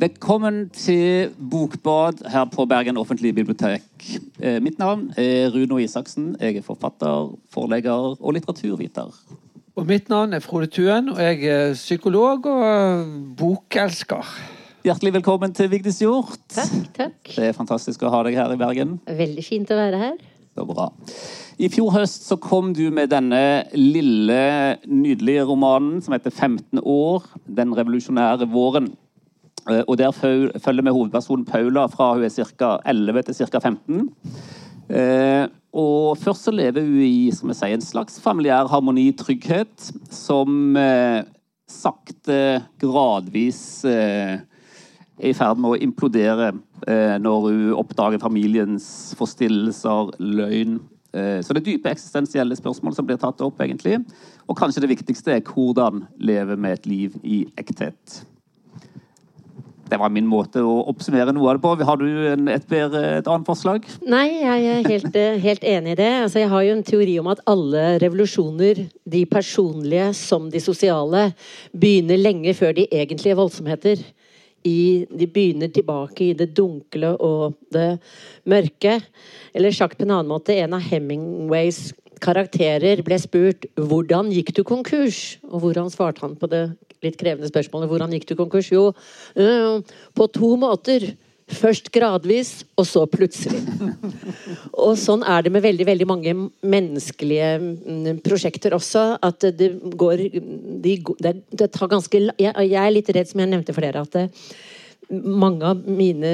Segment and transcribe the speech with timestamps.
[0.00, 3.82] Velkommen til Bokbad her på Bergen offentlige bibliotek.
[4.40, 6.36] Eh, mitt navn er Runo Isaksen.
[6.40, 9.12] Jeg er forfatter, forlegger og litteraturviter.
[9.76, 13.04] Og mitt navn er Frode Tuen, og jeg er psykolog og
[13.36, 14.24] bokelsker.
[14.84, 16.40] Hjertelig velkommen til Vigdis Hjort.
[16.48, 17.20] Takk, takk.
[17.36, 18.96] Det er fantastisk å ha deg her i Bergen.
[19.04, 20.16] Veldig fint å være her.
[20.56, 20.88] Så bra.
[21.60, 24.40] I fjor høst så kom du med denne lille,
[24.88, 27.26] nydelige romanen som heter 15 år.
[27.44, 28.86] Den revolusjonære våren.
[29.68, 32.78] Eh, og der følger vi hovedpersonen Paula fra hun er ca.
[32.88, 33.60] 11 til ca.
[33.60, 34.06] 15.
[34.88, 39.90] Eh, og først så lever hun i som jeg sier, en slags familiær harmoni, trygghet,
[40.08, 41.28] som eh,
[41.68, 44.46] sakte, gradvis er
[45.20, 46.54] i ferd med å implodere
[47.20, 50.78] når hun oppdager familiens forstillelser, løgn.
[51.10, 53.96] Så det er dype eksistensielle spørsmål som blir tatt opp, egentlig.
[54.46, 58.20] Og kanskje det viktigste er hvordan leve med et liv i ekthet.
[59.90, 61.72] Det var min måte å oppsummere noe av det på.
[61.86, 63.86] Har du en, et, bedre, et, annet forslag?
[64.06, 66.10] Nei, jeg er helt, eh, helt enig i det.
[66.26, 71.30] Altså, jeg har jo en teori om at alle revolusjoner, de personlige som de sosiale,
[71.74, 74.04] begynner lenge før de egentlige voldsomheter.
[74.66, 78.00] I, de begynner tilbake i det dunkle og det
[78.44, 78.98] mørke.
[79.54, 84.62] Eller sagt på en annen måte, en av Hemingways karakterer ble spurt 'Hvordan gikk du
[84.62, 88.70] konkurs?' Og hvordan svarte han på det litt krevende spørsmålet hvordan gikk du konkurs?
[88.72, 88.92] Jo,
[89.36, 89.80] øh,
[90.14, 91.16] på to måter.
[91.50, 93.60] Først gradvis, og så plutselig.
[94.80, 99.04] Og sånn er det med veldig veldig mange menneskelige mm, prosjekter også.
[99.26, 103.74] At det går de, det, tar ganske jeg, jeg, er litt redd, som jeg nevnte
[103.76, 104.28] for dere, at det,
[105.10, 106.32] mange av mine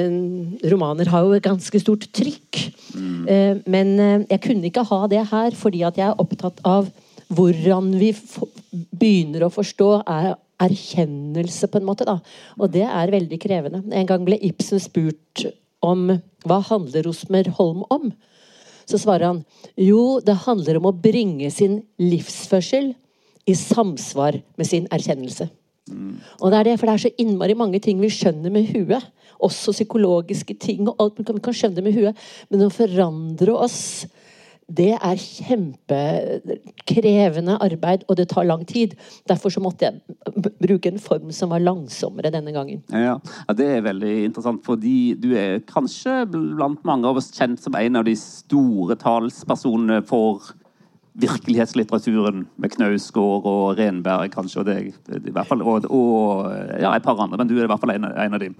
[0.69, 2.61] romaner har jo et ganske stort trykk.
[2.93, 3.21] Mm.
[3.25, 6.91] Uh, men uh, jeg kunne ikke ha det her, fordi at jeg er opptatt av
[7.33, 8.13] hvordan vi
[8.95, 12.05] begynner å forstå er erkjennelse, på en måte.
[12.07, 12.19] da.
[12.57, 13.83] Og det er veldig krevende.
[13.91, 15.45] En gang ble Ibsen spurt
[15.85, 16.09] om
[16.47, 18.11] hva handler Rosmer Holm om?
[18.87, 19.43] Så svarer han
[19.75, 22.93] jo, det handler om å bringe sin livsførsel
[23.47, 25.49] i samsvar med sin erkjennelse.
[25.91, 26.17] Mm.
[26.41, 29.03] Og det er det, for det er så innmari mange ting vi skjønner med huet.
[29.43, 32.23] Også psykologiske ting og alt vi kan skjønne med huet.
[32.49, 34.07] Men å forandre oss
[34.67, 38.95] det er kjempekrevende arbeid, og det tar lang tid.
[39.29, 39.95] Derfor så måtte jeg
[40.59, 42.83] bruke en form som var langsommere denne gangen.
[42.91, 43.17] Ja, ja
[43.55, 47.95] Det er veldig interessant, fordi du er kanskje blant mange av oss kjent som en
[47.95, 50.41] av de store talspersonene for
[51.17, 56.45] virkelighetslitteraturen med Knausgård og Renberg, kanskje, og, det, i hvert fall, og, og,
[56.77, 58.53] ja, et par andre, men du er i hvert fall en, en av dem.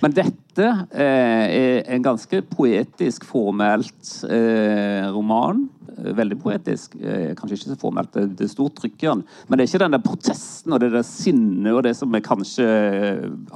[0.00, 5.66] Men dette eh, er en ganske poetisk formelt eh, roman.
[5.98, 6.94] Veldig poetisk.
[7.02, 9.24] Eh, kanskje ikke så formelt, det, det er stort trykk i den.
[9.48, 12.22] Men det er ikke den der protesten og det der sinnet og det som vi
[12.24, 12.68] kanskje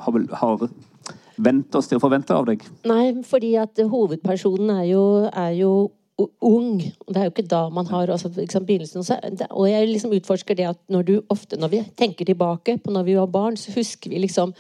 [0.02, 0.66] har, har
[1.42, 2.64] vent oss til å forvente av deg?
[2.88, 5.72] Nei, fordi at hovedpersonen er jo, er jo
[6.18, 6.78] ung.
[7.08, 9.04] Det er jo ikke da man har altså, liksom, begynnelsen.
[9.50, 13.02] Og jeg liksom utforsker det at når du ofte, når vi tenker tilbake på når
[13.08, 14.54] vi var barn, så husker vi liksom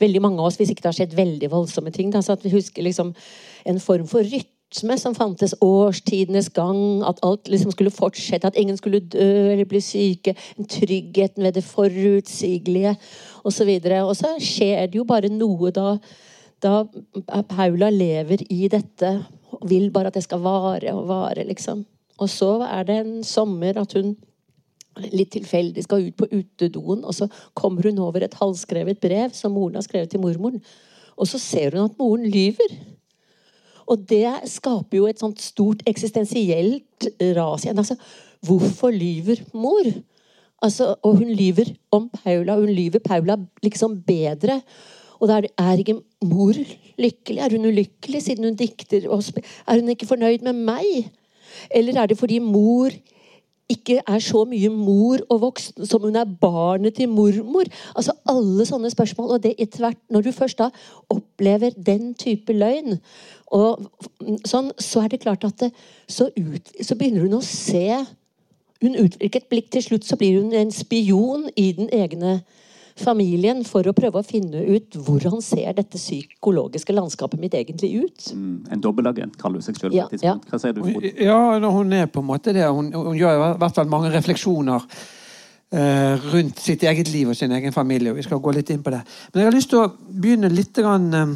[0.00, 2.44] veldig mange av oss, hvis ikke det har skjedd veldig voldsomme ting, da, så at
[2.44, 3.12] vi husker liksom
[3.68, 5.54] en form for rytme som fantes.
[5.60, 10.36] Årstidenes gang, at alt liksom skulle fortsette, at ingen skulle dø eller bli syke.
[10.56, 12.96] Tryggheten ved det forutsigelige
[13.44, 13.76] osv.
[13.82, 15.94] Og, og så skjer det jo bare noe da,
[16.62, 16.84] da
[17.48, 19.18] Paula lever i dette
[19.52, 21.84] og vil bare at det skal vare og vare, liksom.
[22.20, 24.14] Og så er det en sommer at hun
[25.14, 29.54] litt tilfeldig skal ut på utedoen, og så kommer hun over et halvskrevet brev som
[29.56, 30.60] moren har skrevet til mormoren.
[31.16, 32.74] Og så ser hun at moren lyver.
[33.90, 37.80] Og det skaper jo et sånt stort eksistensielt ras igjen.
[37.80, 37.96] Altså,
[38.46, 39.88] hvorfor lyver mor?
[40.62, 42.58] Altså, og hun lyver om Paula.
[42.60, 44.60] Hun lyver Paula liksom bedre.
[45.20, 46.56] Og da er ikke mor
[47.00, 47.40] lykkelig?
[47.44, 49.06] Er hun ulykkelig siden hun dikter?
[49.08, 51.10] Er hun ikke fornøyd med meg?
[51.70, 52.92] Eller er det fordi mor
[53.70, 57.68] ikke er så mye mor og voksen som hun er barnet til mormor?
[57.94, 59.36] Altså Alle sånne spørsmål.
[59.36, 60.70] Og det etter hvert, når du først da
[61.10, 62.98] opplever den type løgn,
[63.50, 63.82] og
[64.46, 65.70] sånn, så er det klart at det,
[66.06, 68.04] så, ut, så begynner hun å se
[68.80, 69.66] Hun utvirker et blikk.
[69.74, 72.38] Til slutt så blir hun en spion i den egne
[73.02, 78.26] familien for å prøve å finne ut hvordan ser dette psykologiske landskapet mitt egentlig ut.
[78.36, 79.96] Mm, en dobbeltagent kaller du seg selv.
[79.96, 80.36] Ja, ja.
[80.50, 80.82] Hva sier du?
[80.84, 81.14] Frode?
[81.20, 81.38] Ja,
[81.70, 82.66] hun er på en måte det.
[82.68, 84.86] Hun, hun gjør i hvert fall mange refleksjoner
[85.70, 88.12] eh, rundt sitt eget liv og sin egen familie.
[88.12, 89.02] og Vi skal gå litt inn på det.
[89.32, 91.34] Men jeg har lyst til å begynne litt grann, eh,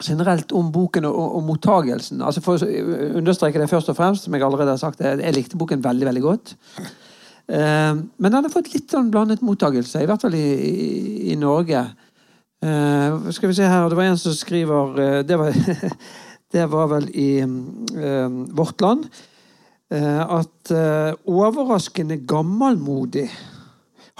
[0.00, 2.22] generelt om boken og, og, og mottagelsen.
[2.24, 2.88] Altså For å
[3.20, 6.08] understreke det først og fremst, som jeg allerede har sagt, jeg, jeg likte boken veldig,
[6.08, 6.54] veldig godt.
[7.48, 10.78] Eh, men den har fått litt sånn blandet mottakelse, i hvert fall i, i,
[11.32, 11.86] i Norge.
[12.60, 15.54] Uh, skal vi se her, det var en som skriver uh, Det var,
[16.52, 19.06] det var vel i um, Vårt Land.
[19.90, 20.70] Uh, at
[21.26, 23.24] overraskende gammelmodig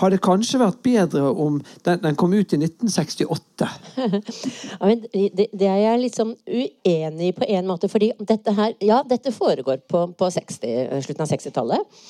[0.01, 3.47] hadde kanskje vært bedre om den, den kom ut i 1968.
[4.81, 7.91] Ja, men det, det er jeg liksom uenig i på en måte.
[7.93, 12.01] Fordi dette her Ja, dette foregår på, på 60, slutten av 60-tallet.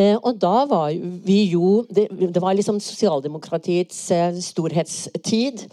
[0.00, 0.94] Eh, og da var
[1.26, 5.66] vi jo Det, det var liksom sosialdemokratiets eh, storhetstid.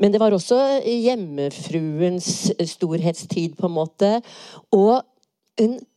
[0.00, 2.30] Men det var også hjemmefruens
[2.68, 4.10] storhetstid, på en måte.
[4.74, 5.00] Og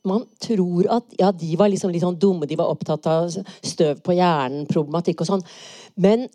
[0.07, 3.99] man tror at ja, de var liksom litt sånn dumme, de var opptatt av støv
[4.05, 5.43] på hjernen, problematikk og sånn.
[5.99, 6.27] Men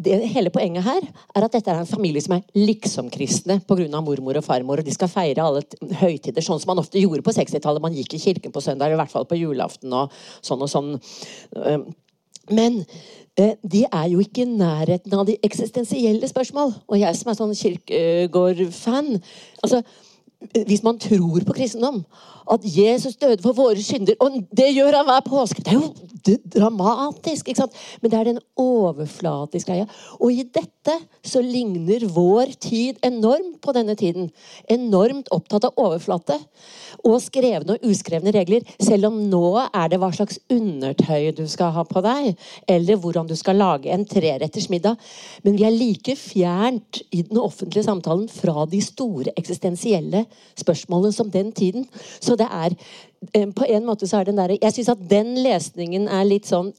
[0.00, 4.00] det, hele poenget her er at dette er en familie som er liksom-kristne pga.
[4.00, 5.62] mormor og farmor, og de skal feire alle
[6.00, 7.82] høytider sånn som man ofte gjorde på 60-tallet.
[7.82, 10.96] Man gikk i kirken på søndag, i hvert fall på julaften og sånn og sånn.
[12.50, 12.80] Men
[13.36, 16.74] eh, de er jo ikke i nærheten av de eksistensielle spørsmål.
[16.88, 19.14] Og jeg som er sånn Kirkegård-fan
[19.62, 19.84] altså,
[20.66, 22.04] Hvis man tror på kristendom,
[22.52, 25.92] at Jesus døde for våre synder, og det gjør han hver påske Det er jo
[26.54, 27.76] dramatisk, ikke sant?
[28.00, 29.88] Men det er den overflatiske greia.
[30.20, 34.30] Og i dette så ligner vår tid enormt på denne tiden.
[34.72, 36.38] Enormt opptatt av overflate.
[37.04, 38.64] Og skrevne og uskrevne regler.
[38.80, 42.32] Selv om nå er det hva slags undertøy du skal ha på deg,
[42.68, 45.00] eller hvordan du skal lage en treretters middag.
[45.44, 50.24] Men vi er like fjernt i den offentlige samtalen fra de store eksistensielle
[50.58, 51.86] spørsmålene som den tiden.
[52.20, 52.74] Så det er
[53.34, 56.46] eh, på en måte så er den der, Jeg syns at den lesningen er litt
[56.46, 56.72] sånn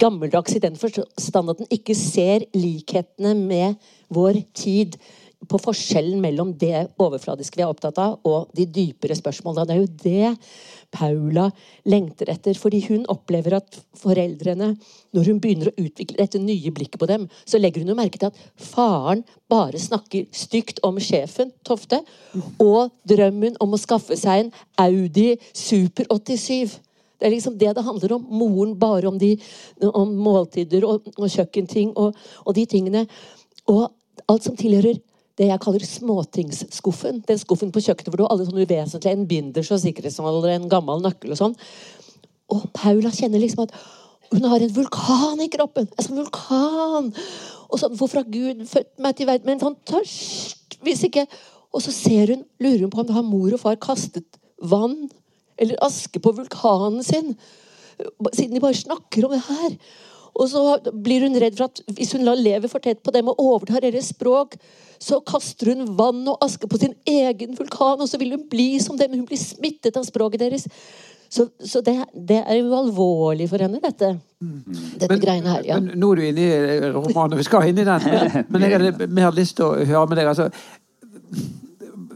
[0.00, 3.74] gammeldags i den forstand at den ikke ser likhetene med
[4.08, 4.96] vår tid
[5.46, 9.66] på forskjellen mellom det overfladiske vi er opptatt av, og de dypere spørsmålene.
[9.68, 10.36] Det er jo det
[10.96, 11.50] Paula
[11.84, 12.56] lengter etter.
[12.58, 14.72] Fordi hun opplever at foreldrene,
[15.14, 18.20] når hun begynner å utvikle dette nye blikket på dem, så legger hun jo merke
[18.20, 18.40] til at
[18.72, 22.00] faren bare snakker stygt om sjefen, Tofte,
[22.62, 24.52] og drømmen om å skaffe seg en
[24.86, 26.78] Audi Super 87.
[27.16, 28.24] Det er liksom det det handler om.
[28.40, 29.34] Moren bare om, de,
[29.88, 33.06] om måltider og, og kjøkkenting og, og de tingene.
[33.72, 33.88] Og
[34.30, 34.98] alt som tilhører
[35.36, 37.20] det jeg kaller småtingsskuffen.
[37.28, 40.70] Den skuffen på kjøkkenet hvor du har alle sånne uvesentlige, en binders og sikkerhetsholder, en
[40.72, 41.56] gammel nøkkel og sånn.
[42.52, 43.74] Og Paula kjenner liksom at
[44.32, 45.90] hun har en vulkan i kroppen.
[45.92, 47.12] En sånn vulkan.
[47.68, 50.80] Og sånn, hvorfor har Gud født meg til verden med en sånn tørst?
[50.84, 51.26] Hvis ikke
[51.76, 55.10] Og så ser hun, lurer hun på om det har mor og far kastet vann
[55.60, 57.34] eller aske på vulkanen sin.
[58.32, 59.74] Siden de bare snakker om det her.
[60.36, 60.62] Og så
[60.92, 64.12] blir hun redd for at hvis hun lever for tett på dem og overtar deres
[64.12, 64.58] språk,
[65.00, 68.76] så kaster hun vann og aske på sin egen vulkan, og så vil hun bli
[68.82, 69.16] som dem.
[69.16, 70.68] Hun blir smittet av språket deres.
[71.28, 74.12] Så, så det, det er jo alvorlig for henne, dette.
[75.00, 75.66] Dette greiene her.
[75.66, 75.80] ja.
[75.80, 78.08] Men nå er du inne i romanen, vi skal inn i den.
[78.08, 80.32] Men, men jeg hadde mer lyst til å høre med deg.
[80.32, 80.50] altså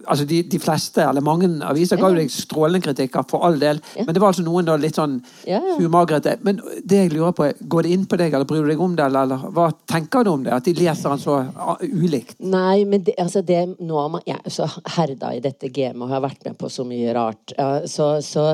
[0.07, 3.81] Altså de, de fleste, eller mange aviser ga jo deg strålende kritikker, for all del.
[3.99, 4.07] Ja.
[4.07, 5.19] Men det var altså noen da litt sånn
[5.49, 6.37] Ja, ja.
[6.47, 8.83] Men det jeg lurer på, er, går det inn på deg, eller bryr du deg
[8.83, 9.07] om det?
[9.07, 10.55] Eller, eller hva tenker du om det?
[10.57, 12.39] At de leser den så ah, ulikt?
[12.41, 16.07] Nei, men det, altså det, nå har man, jeg er så herda i dette gamet
[16.07, 17.55] og har vært med på så mye rart.
[17.91, 18.47] Så, så,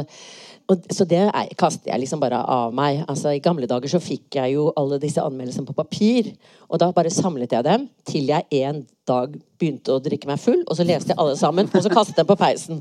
[0.67, 3.05] og, så det er, kaster jeg liksom bare av meg.
[3.07, 6.33] Altså, I gamle dager så fikk jeg jo alle disse anmeldelsene på papir.
[6.71, 10.63] Og da bare samlet jeg dem til jeg en dag begynte å drikke meg full,
[10.67, 12.81] og så leste jeg alle sammen, og så kastet jeg dem på peisen.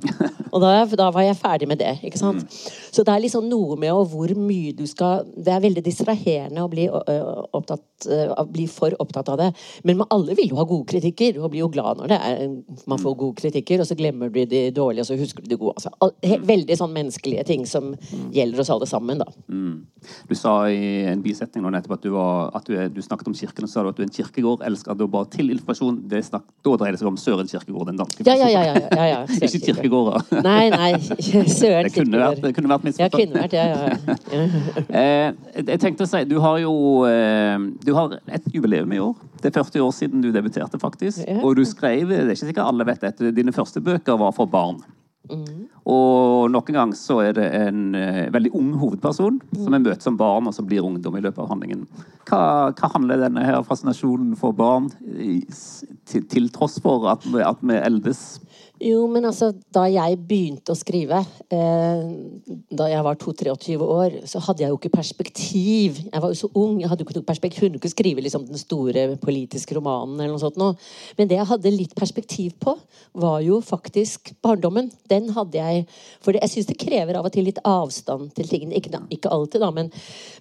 [0.55, 1.93] Og da, da var jeg ferdig med det.
[2.07, 2.45] ikke sant?
[2.95, 6.69] Så det er liksom noe med hvor mye du skal Det er veldig distraherende å
[6.71, 9.49] bli, opptatt, å bli for opptatt av det.
[9.83, 12.55] Men alle vil jo ha gode kritikker, og blir jo glad når det er,
[12.87, 15.59] man får gode kritikker, og så glemmer du de dårlige, og så husker du de
[15.59, 15.75] gode.
[15.75, 15.91] Altså,
[16.47, 17.91] veldig sånn menneskelige ting som
[18.35, 19.27] gjelder oss alle sammen, da.
[20.29, 23.35] Du sa i en bisetning nå nettopp at du, var, at du, du snakket om
[23.35, 24.63] kirken, og så sa du at du er en kirkegård.
[24.65, 25.99] Elsker at du bare til informasjon.
[26.11, 28.25] Det snakk, da dreier det seg om Søren kirkegård, den danske.
[28.27, 28.63] Ja, ja, ja.
[28.65, 29.19] ja, ja, ja.
[29.47, 30.41] Ikke kirkegårder.
[30.45, 30.91] Nei, nei.
[31.59, 33.93] Søren Det kunne vært, det kunne vært Ja, kunne vært, ja, ja.
[33.93, 34.43] ja.
[34.95, 35.29] Eh,
[35.59, 36.73] jeg tenkte å si, Du har jo
[37.09, 37.55] eh,
[37.85, 39.15] du har et jubileum i år.
[39.41, 41.25] Det er 40 år siden du debuterte, faktisk.
[41.41, 44.49] Og du skrev det er ikke sikkert alle vet dette, dine første bøker var for
[44.49, 44.79] barn.
[45.29, 45.65] Mm.
[45.91, 50.05] Og nok en gang så er det en eh, veldig ung hovedperson som er møtt
[50.05, 51.85] som barn, og som blir ungdom i løpet av handlingen.
[52.29, 57.61] Hva, hva handler denne her fascinasjonen for barn til, til tross for at vi, at
[57.65, 58.25] vi eldes?
[58.85, 61.17] Jo, men altså, da jeg begynte å skrive,
[61.49, 62.01] eh,
[62.69, 65.97] da jeg var 22-23 år, så hadde jeg jo ikke perspektiv.
[66.03, 67.63] Jeg var jo så ung, jeg hadde jo ikke noe perspektiv.
[67.63, 70.75] kunne ikke skrive liksom, den store politiske romanen eller noe sånt noe.
[71.17, 72.75] Men det jeg hadde litt perspektiv på,
[73.13, 74.91] var jo faktisk barndommen.
[75.09, 75.87] Den hadde jeg
[76.21, 78.77] For jeg syns det krever av og til litt avstand til tingene.
[78.77, 79.89] Ikke, ikke alltid, da, men,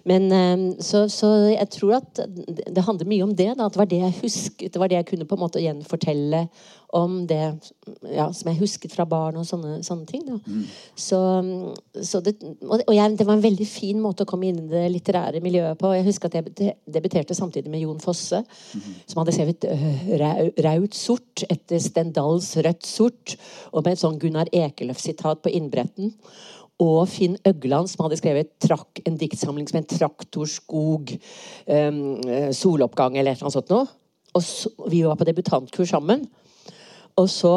[0.05, 3.55] men eh, så, så, jeg tror at det handler mye om det.
[3.57, 5.65] Da, at det var det jeg husket, det var det jeg kunne på en måte
[5.65, 6.45] gjenfortelle
[6.93, 7.41] om det
[8.13, 10.23] ja, som jeg husket fra barn og sånne, sånne ting.
[10.45, 10.63] Mm.
[10.99, 11.19] Så,
[12.05, 14.85] så det, og jeg, det var en veldig fin måte å komme inn i det
[14.93, 15.93] litterære miljøet på.
[15.95, 18.89] Jeg husker at jeg debuterte samtidig med Jon Fosse, mm.
[19.11, 23.37] som hadde skrevet uh, Raut sort etter Stendals Rødt sort,
[23.73, 26.13] og med et sånn Gunnar Ekeløf-sitat på innbretten.
[26.83, 31.13] Og Finn Øgland, som hadde skrevet trakk, en diktsamling som en traktorskog,
[31.71, 32.01] um,
[32.55, 33.85] soloppgang eller et eller annet sånt noe.
[34.35, 36.25] Og så, vi var på debutantkurs sammen.
[37.15, 37.53] Og så,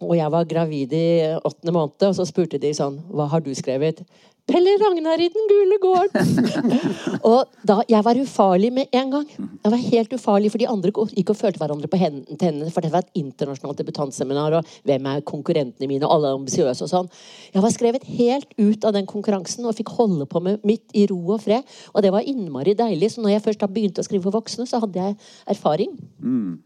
[0.00, 3.52] og jeg var gravid i åttende måned, og så spurte de sånn Hva har du
[3.54, 4.02] skrevet?
[4.48, 6.30] Pelle Ragnar i den gule gården!
[7.30, 9.26] og da, Jeg var ufarlig med en gang.
[9.36, 12.70] Jeg var helt ufarlig, for de andre gikk og følte hverandre på tennene.
[12.72, 16.06] For det var et internasjonalt debutantseminar, og hvem er konkurrentene mine?
[16.08, 17.10] Og alle er ambisiøse og sånn.
[17.52, 21.04] Jeg var skrevet helt ut av den konkurransen og fikk holde på med mitt i
[21.12, 21.76] ro og fred.
[21.92, 23.12] Og det var innmari deilig.
[23.14, 25.20] Så når jeg først da begynte å skrive for voksne, så hadde jeg
[25.58, 25.92] erfaring.
[26.24, 26.56] Mm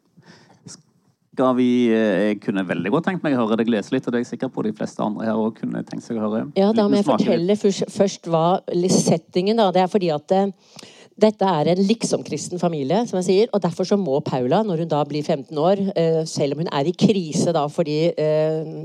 [1.32, 4.12] skal vi Jeg eh, kunne veldig godt tenkt meg å høre deg lese litt, og
[4.12, 6.46] det er jeg sikker på de fleste andre her òg kunne tenkt seg å høre.
[6.58, 8.60] Ja, da må jeg fortelle først, først hva
[8.92, 9.70] settingen, da.
[9.72, 10.90] Det er fordi at det, eh,
[11.22, 14.90] dette er en liksom-kristen familie, som jeg sier, og derfor så må Paula, når hun
[14.90, 17.98] da blir 15 år, uh, selv om hun er i krise da fordi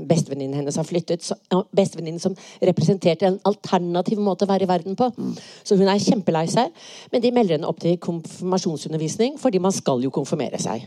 [0.06, 1.38] bestevenninnen hennes har flyttet så,
[1.74, 5.08] Bestevenninnen som representerte en alternativ måte å være i verden på.
[5.16, 5.32] Mm.
[5.64, 6.70] Så hun er kjempelei seg.
[7.10, 10.84] Men de melder henne opp til konfirmasjonsundervisning, fordi man skal jo konfirmere seg.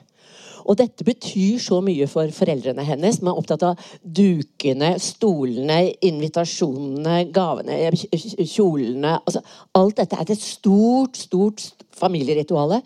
[0.66, 3.22] Og dette betyr så mye for foreldrene hennes.
[3.22, 7.78] Man er opptatt av dukene, stolene, invitasjonene, gavene,
[8.46, 9.44] kjolene altså,
[9.78, 11.66] Alt dette er et stort, stort
[11.98, 12.82] familierituale.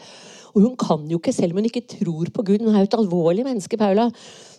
[0.56, 2.90] Og hun kan jo ikke, selv om hun ikke tror på Gud Hun er jo
[2.90, 4.10] et alvorlig menneske, Paula.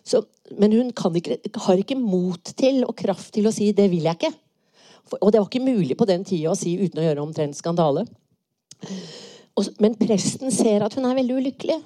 [0.07, 0.23] Så,
[0.59, 4.19] men hun ikke, har ikke mot til og kraft til å si 'det vil jeg
[4.21, 4.37] ikke'.
[5.21, 8.07] Og det var ikke mulig på den tida å si uten å gjøre omtrent skandale.
[9.81, 11.81] men presten ser at hun er veldig ulykkelig.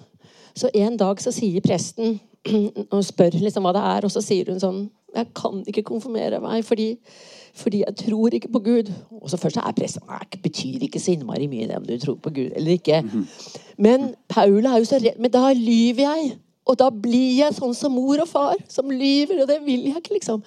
[0.54, 2.18] Så en dag så sier presten
[2.94, 6.38] og spør liksom hva det er, og så sier hun sånn Jeg kan ikke konfirmere
[6.40, 6.92] meg fordi,
[7.58, 8.92] fordi jeg tror ikke på Gud.
[9.18, 12.16] Og så først er presten Det betyr ikke så innmari mye det om du tror
[12.22, 13.02] på Gud eller ikke.
[13.76, 15.18] Men Paula er jo så redd.
[15.18, 16.36] Men da lyver jeg.
[16.70, 19.42] Og da blir jeg sånn som mor og far, som lyver.
[19.42, 20.44] Og det vil jeg ikke, liksom.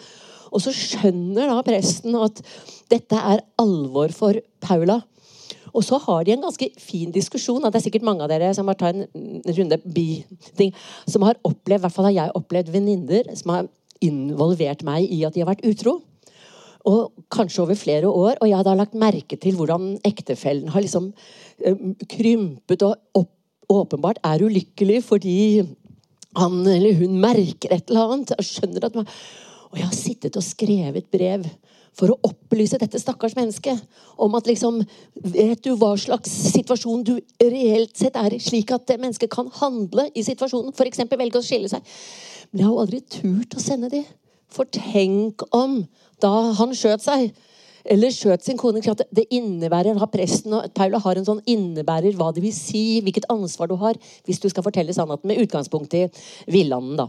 [0.53, 2.39] Og så skjønner da presten at
[2.93, 5.01] dette er alvor for Paula.
[5.73, 7.63] Og så har de en ganske fin diskusjon.
[7.65, 10.73] Det er sikkert mange av dere som har tatt en runde bi-ting,
[11.09, 13.69] som har opplevd, i hvert fall har jeg opplevd venninner som har
[14.03, 15.97] involvert meg i at de har vært utro.
[16.89, 18.37] Og kanskje over flere år.
[18.41, 23.31] Og jeg har da lagt merke til hvordan ektefellen har liksom um, krympet og opp,
[23.71, 25.37] åpenbart er ulykkelig fordi
[26.37, 28.35] han eller hun merker et eller annet.
[28.35, 29.07] og skjønner at man,
[29.71, 31.47] Og jeg har sittet og skrevet brev
[31.97, 33.79] for å opplyse dette stakkars mennesket
[34.21, 34.81] om at liksom
[35.33, 39.47] Vet du hva slags situasjon du reelt sett er i, slik at det mennesket kan
[39.61, 40.73] handle i situasjonen?
[40.75, 41.05] F.eks.
[41.09, 41.85] velge å skille seg.
[42.51, 44.03] Men jeg har jo aldri turt å sende de.
[44.53, 45.83] For tenk om
[46.21, 47.31] da han skjøt seg,
[47.83, 48.81] eller skjøt sin kone
[49.11, 53.27] Det innebærer har presten og Paula har en sånn innebærer hva det vil si, hvilket
[53.31, 56.05] ansvar du har hvis du skal fortelle sannheten med utgangspunkt i
[56.47, 56.95] villanden.
[56.97, 57.07] da.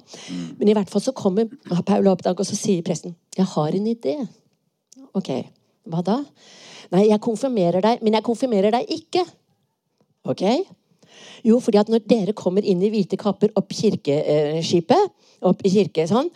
[0.58, 1.46] Men i hvert fall så kommer
[1.86, 4.16] Paula opp dag, og så sier presten jeg har en idé.
[5.14, 5.30] Ok,
[5.90, 6.18] hva da?
[6.94, 9.24] Nei, jeg konfirmerer deg, men jeg konfirmerer deg ikke.
[10.30, 10.42] Ok?
[11.46, 15.12] Jo, fordi at når dere kommer inn i hvite kapper opp kirkeskipet,
[15.44, 16.30] opp i kirke sånn,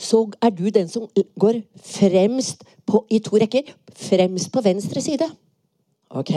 [0.00, 1.06] så er du den som
[1.40, 3.68] går fremst på, i to rekker.
[3.94, 5.28] Fremst på venstre side.
[6.14, 6.32] Ok?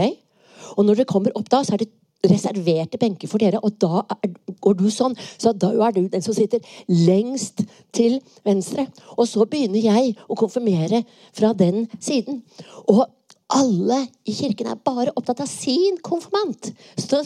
[0.76, 1.92] Og når dere kommer opp da, så er det
[2.26, 4.32] reserverte benker for dere, og da er,
[4.62, 5.16] går du sånn.
[5.38, 7.64] Så da er du den som sitter lengst
[7.96, 8.88] til venstre.
[9.18, 11.04] Og så begynner jeg å konfirmere
[11.36, 12.42] fra den siden.
[12.88, 13.06] Og
[13.48, 16.68] alle i kirken er bare opptatt av sin konfirmant.
[17.00, 17.22] Så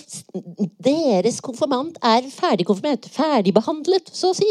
[0.86, 4.50] deres konfirmant er ferdigkonfirmert, ferdigbehandlet, så å si.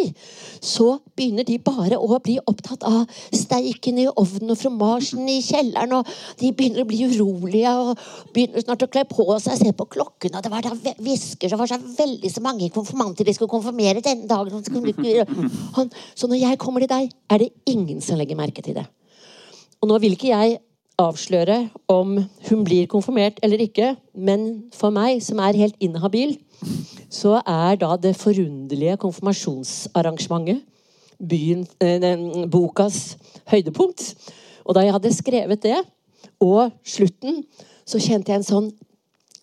[0.58, 5.94] Så begynner de bare å bli opptatt av steiken i ovnen og fromasjen i kjelleren.
[6.00, 6.10] Og
[6.42, 8.02] de begynner å bli urolige og
[8.34, 10.34] begynner snart å kle på seg, se på klokken.
[10.34, 14.02] Og det var da hvisker så var det veldig så mange konfirmanter de skulle konfirmere
[14.02, 14.58] denne dagen.
[16.18, 18.88] Så når jeg kommer til deg, er det ingen som legger merke til det.
[19.80, 20.58] Og nå vil ikke jeg
[21.00, 21.58] avsløre
[21.90, 23.94] om hun blir konfirmert eller ikke.
[24.14, 26.36] Men for meg, som er helt inhabil,
[27.10, 30.60] så er da det forunderlige konfirmasjonsarrangementet
[31.20, 33.16] byen, eh, bokas
[33.50, 34.14] høydepunkt.
[34.64, 35.80] Og da jeg hadde skrevet det,
[36.40, 37.44] og slutten,
[37.86, 38.70] så kjente jeg en sånn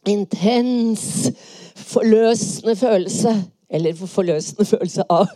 [0.08, 1.32] intens,
[1.76, 3.36] forløsende følelse.
[3.70, 5.28] Eller forløsende følelse av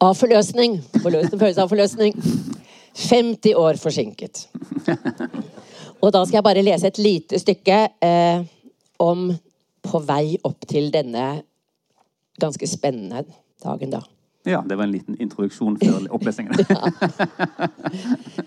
[0.00, 0.78] Av forløsning.
[1.02, 2.14] Forløsende følelse av forløsning.
[2.94, 4.48] 50 år forsinket.
[6.02, 8.42] Og da skal jeg bare lese et lite stykke eh,
[9.00, 9.30] om
[9.80, 11.42] på vei opp til denne
[12.40, 13.24] ganske spennende
[13.62, 14.02] dagen, da.
[14.48, 16.56] Ja, det var en liten introduksjon før opplesningen.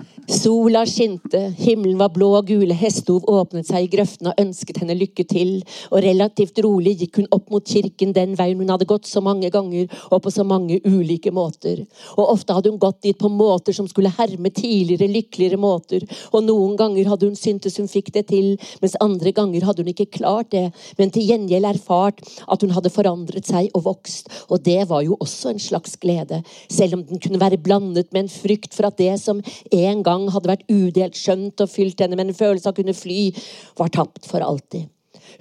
[0.31, 4.95] Sola skinte, himmelen var blå og gule, hestehov åpnet seg i grøften og ønsket henne
[4.95, 5.57] lykke til,
[5.91, 9.49] og relativt rolig gikk hun opp mot kirken den veien hun hadde gått så mange
[9.51, 11.81] ganger og på så mange ulike måter.
[12.15, 16.47] Og ofte hadde hun gått dit på måter som skulle herme tidligere, lykkeligere måter, og
[16.47, 20.07] noen ganger hadde hun syntes hun fikk det til, mens andre ganger hadde hun ikke
[20.21, 20.69] klart det,
[21.01, 25.19] men til gjengjeld erfart at hun hadde forandret seg og vokst, og det var jo
[25.19, 26.39] også en slags glede,
[26.71, 30.22] selv om den kunne være blandet med en frykt for at det som en gang
[30.31, 33.31] hadde vært udelt skjønt og fylt henne med en følelse av å kunne fly,
[33.79, 34.89] var tapt for alltid.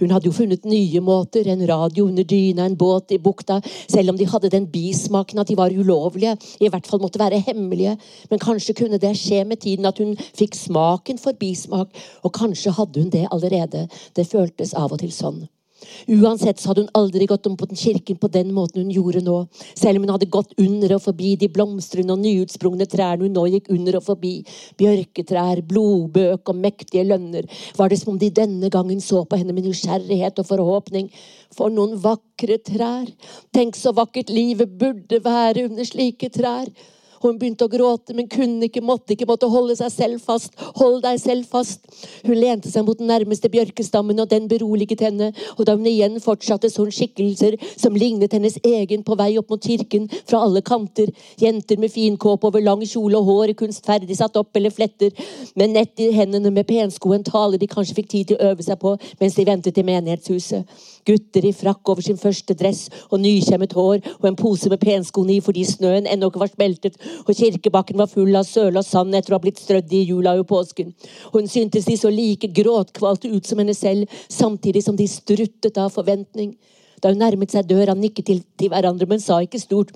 [0.01, 3.61] Hun hadde jo funnet nye måter, en radio under dyna, en båt i bukta,
[3.91, 7.43] selv om de hadde den bismaken at de var ulovlige, i hvert fall måtte være
[7.47, 7.97] hemmelige.
[8.31, 12.75] Men kanskje kunne det skje med tiden at hun fikk smaken for bismak, og kanskje
[12.79, 13.89] hadde hun det allerede.
[14.17, 15.43] Det føltes av og til sånn.
[16.09, 19.23] Uansett så hadde hun aldri gått om på den kirken på den måten hun gjorde
[19.25, 19.37] nå.
[19.79, 23.47] Selv om hun hadde gått under og forbi de blomstrende og nyutsprungne trærne hun nå
[23.55, 24.33] gikk under og forbi.
[24.81, 27.49] Bjørketrær, blodbøk og mektige lønner.
[27.79, 31.11] Var det som om de denne gangen så på henne med nysgjerrighet og forhåpning.
[31.53, 33.11] For noen vakre trær.
[33.55, 36.71] Tenk så vakkert livet burde være under slike trær.
[37.23, 40.55] Hun begynte å gråte, men kunne ikke, måtte ikke, måtte holde seg selv fast.
[40.81, 41.87] Hold deg selv fast.
[42.26, 45.31] Hun lente seg mot den nærmeste bjørkestammen, og den beroliget henne.
[45.57, 49.52] Og da hun igjen fortsatte, så hun skikkelser som lignet hennes egen på vei opp
[49.52, 51.12] mot kirken fra alle kanter.
[51.41, 55.12] Jenter med finkåpe over lang kjole og håret kunstferdig satt opp eller fletter,
[55.59, 58.67] med nett i hendene med pensko, en tale de kanskje fikk tid til å øve
[58.67, 60.67] seg på mens de ventet i menighetshuset.
[61.09, 65.37] Gutter i frakk over sin første dress og nykjemmet hår og en pose med penskoene
[65.37, 69.14] i fordi snøen ennå ikke var smeltet og kirkebakken var full av søle og sand
[69.18, 70.92] etter å ha blitt strødd i jula og påsken.
[71.35, 75.92] Hun syntes de så like gråtkvalte ut som henne selv, samtidig som de struttet av
[75.94, 76.54] forventning.
[77.02, 79.94] Da hun nærmet seg døra, nikket til, til hverandre, men sa ikke stort.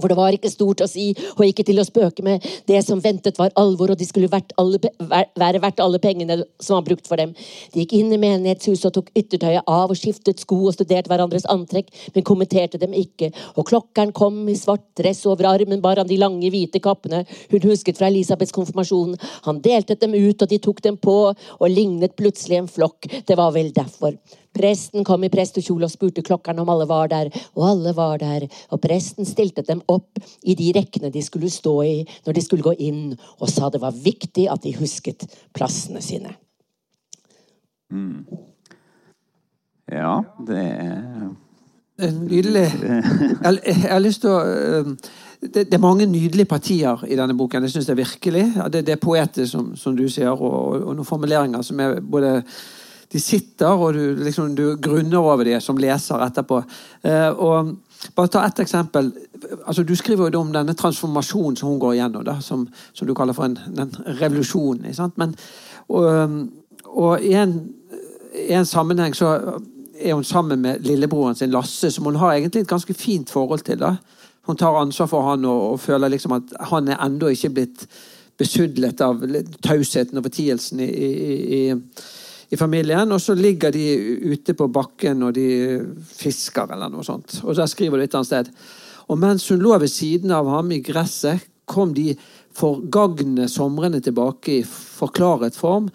[0.00, 2.44] For det var ikke stort å si, og ikke til å spøke med.
[2.68, 7.08] Det som ventet, var alvor, og de skulle være verdt alle pengene som var brukt
[7.10, 7.34] for dem.
[7.74, 11.44] De gikk inn i menighetshuset og tok yttertøyet av og skiftet sko og studerte hverandres
[11.52, 13.28] antrekk, men kommenterte dem ikke.
[13.60, 17.68] Og klokkeren kom i svart dress, over armen bar han de lange, hvite kappene hun
[17.68, 19.18] husket fra Elisabeths konfirmasjon.
[19.44, 23.10] Han delte dem ut, og de tok dem på, og lignet plutselig en flokk.
[23.28, 24.16] Det var vel derfor.
[24.52, 28.46] Presten kom i prestekjole og spurte klokkeren om alle var der, og alle var der.
[28.70, 31.94] Og presten stilte dem opp i de rekkene de skulle stå i
[32.26, 36.36] når de skulle gå inn, og sa det var viktig at de husket plassene sine.
[37.92, 38.24] Mm.
[39.92, 41.32] Ja, det er
[42.02, 42.64] Nydelig.
[43.44, 44.38] Jeg, jeg har lyst til å
[45.42, 47.62] det, det, er mange nydelige partier i denne boken.
[47.62, 48.44] Det syns jeg virkelig.
[48.72, 52.40] Det, det er poeter, som, som, du sier, og, og noen formuleringer som er både
[53.12, 56.62] de sitter, og du, liksom, du grunner over dem som leser etterpå.
[57.04, 57.74] Eh, og
[58.14, 59.12] bare ta ett eksempel.
[59.66, 63.14] Altså, du skriver jo om denne transformasjonen som hun går igjennom, da, som, som, du
[63.14, 64.80] kaller for en, en revolusjon.
[65.20, 65.36] Men,
[65.88, 66.08] og,
[66.86, 67.58] og i, en,
[68.48, 69.34] en, sammenheng så
[70.00, 73.66] er hun sammen med lillebroren sin Lasse, som hun har egentlig et ganske fint forhold
[73.68, 73.78] til.
[73.78, 73.94] da.
[74.48, 77.86] Hun tar ansvar for han og, og føler liksom at han er ennå ikke blitt
[78.40, 79.20] besudlet av
[79.62, 81.62] tausheten og fortielsen i, i, i
[82.52, 83.12] i familien.
[83.12, 83.86] Og så ligger de
[84.32, 85.48] ute på bakken og de
[86.12, 87.40] fisker eller noe sånt.
[87.46, 88.52] Og der skriver du et annet sted.
[89.08, 92.12] Og mens hun lå ved siden av ham i gresset, kom de
[92.52, 95.88] forgagne somrene tilbake i forklaret form.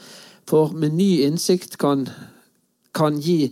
[0.47, 2.07] For med ny innsikt kan,
[2.95, 3.47] kan gi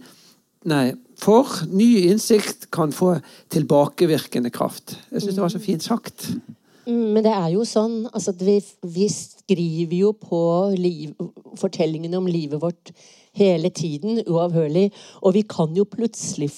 [0.66, 3.12] Nei, for ny innsikt kan få
[3.54, 4.96] tilbakevirkende kraft.
[5.12, 6.26] Jeg syns det var så fint sagt.
[6.88, 9.06] Mm, men det er jo sånn altså, vi, vi,
[9.46, 10.40] skriver jo på
[10.78, 11.14] liv,
[11.60, 12.92] fortellingene om livet vårt
[13.36, 14.90] hele tiden, uavhørlig.
[15.22, 16.50] Og vi kan jo plutselig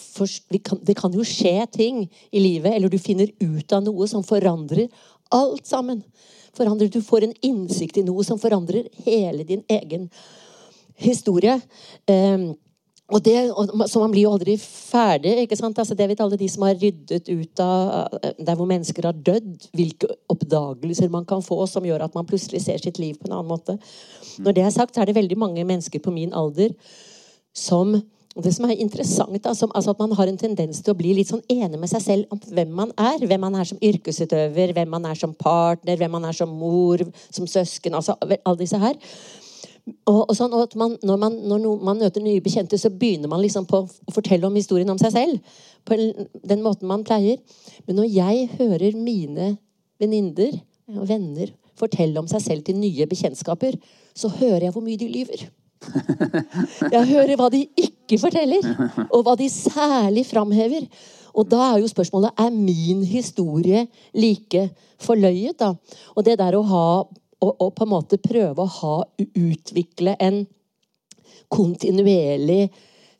[0.63, 4.23] kan, Det kan jo skje ting i livet, eller du finner ut av noe som
[4.23, 4.87] forandrer
[5.31, 6.03] alt sammen.
[6.55, 10.09] Forandrer, du får en innsikt i noe som forandrer hele din egen
[10.95, 11.59] historie.
[12.07, 12.55] Um,
[13.07, 13.37] og det,
[13.87, 15.37] så Man blir jo aldri ferdig.
[15.45, 15.79] ikke sant?
[15.79, 19.69] Altså det vet alle de som har ryddet ut av der hvor mennesker har dødd.
[19.71, 23.37] Hvilke oppdagelser man kan få som gjør at man plutselig ser sitt liv på en
[23.37, 23.77] annen måte.
[24.43, 26.75] Når det er sagt, så er det veldig mange mennesker på min alder
[27.55, 28.01] som
[28.37, 30.97] Og det som er interessant, da, som, altså At man har en tendens til å
[30.97, 33.23] bli litt sånn enig med seg selv om hvem man er.
[33.25, 37.01] Hvem man er som yrkesutøver, hvem man er som partner, hvem man er som mor,
[37.31, 37.95] som søsken.
[37.95, 38.93] altså alle disse her.
[39.87, 43.31] Og, og sånn, og man, når, man, når no, man, møter nye bekjente, så begynner
[43.31, 45.53] man liksom på å fortelle om historien om seg selv.
[45.87, 47.39] På den måten man pleier.
[47.87, 49.53] Men når jeg hører mine
[50.01, 50.59] venninner
[50.95, 53.77] og venner fortelle om seg selv til nye bekjentskaper,
[54.17, 55.47] så hører jeg hvor mye de lyver.
[56.95, 58.65] Jeg hører hva de ikke forteller,
[59.13, 60.87] og hva de særlig framhever.
[61.37, 63.83] Og da er jo spørsmålet er min historie
[64.17, 64.63] like
[64.97, 65.59] forløyet.
[65.59, 65.75] da?
[66.15, 66.87] Og det der å ha
[67.43, 70.43] å, og på en måte prøve å ha utvikle en
[71.53, 72.67] kontinuerlig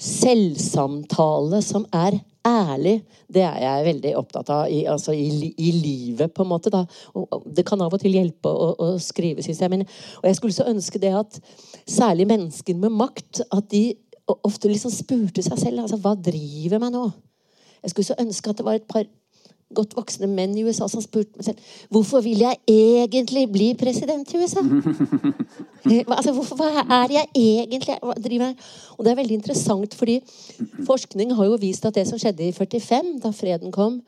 [0.02, 3.02] selvsamtale som er ærlig,
[3.34, 6.72] det er jeg veldig opptatt av i, altså i, i livet, på en måte.
[6.72, 6.84] da.
[7.18, 9.74] Og det kan av og til hjelpe å, å skrive, syns jeg.
[9.74, 9.84] Men,
[10.22, 11.40] og jeg skulle så ønske det at
[11.84, 13.84] særlig mennesker med makt at de
[14.28, 17.06] ofte liksom spurte seg selv altså, hva driver meg nå.
[17.84, 19.06] Jeg skulle så ønske at det var et par
[19.76, 24.30] godt voksne menn i USA som spurte meg selv hvorfor vil jeg egentlig bli president
[24.32, 24.64] i USA.
[26.16, 28.56] altså, hvorfor, hva er jeg egentlig hva driver jeg?
[28.96, 30.16] Og det er veldig interessant, fordi
[30.88, 34.00] forskning har jo vist at det som skjedde i 45, da freden kom,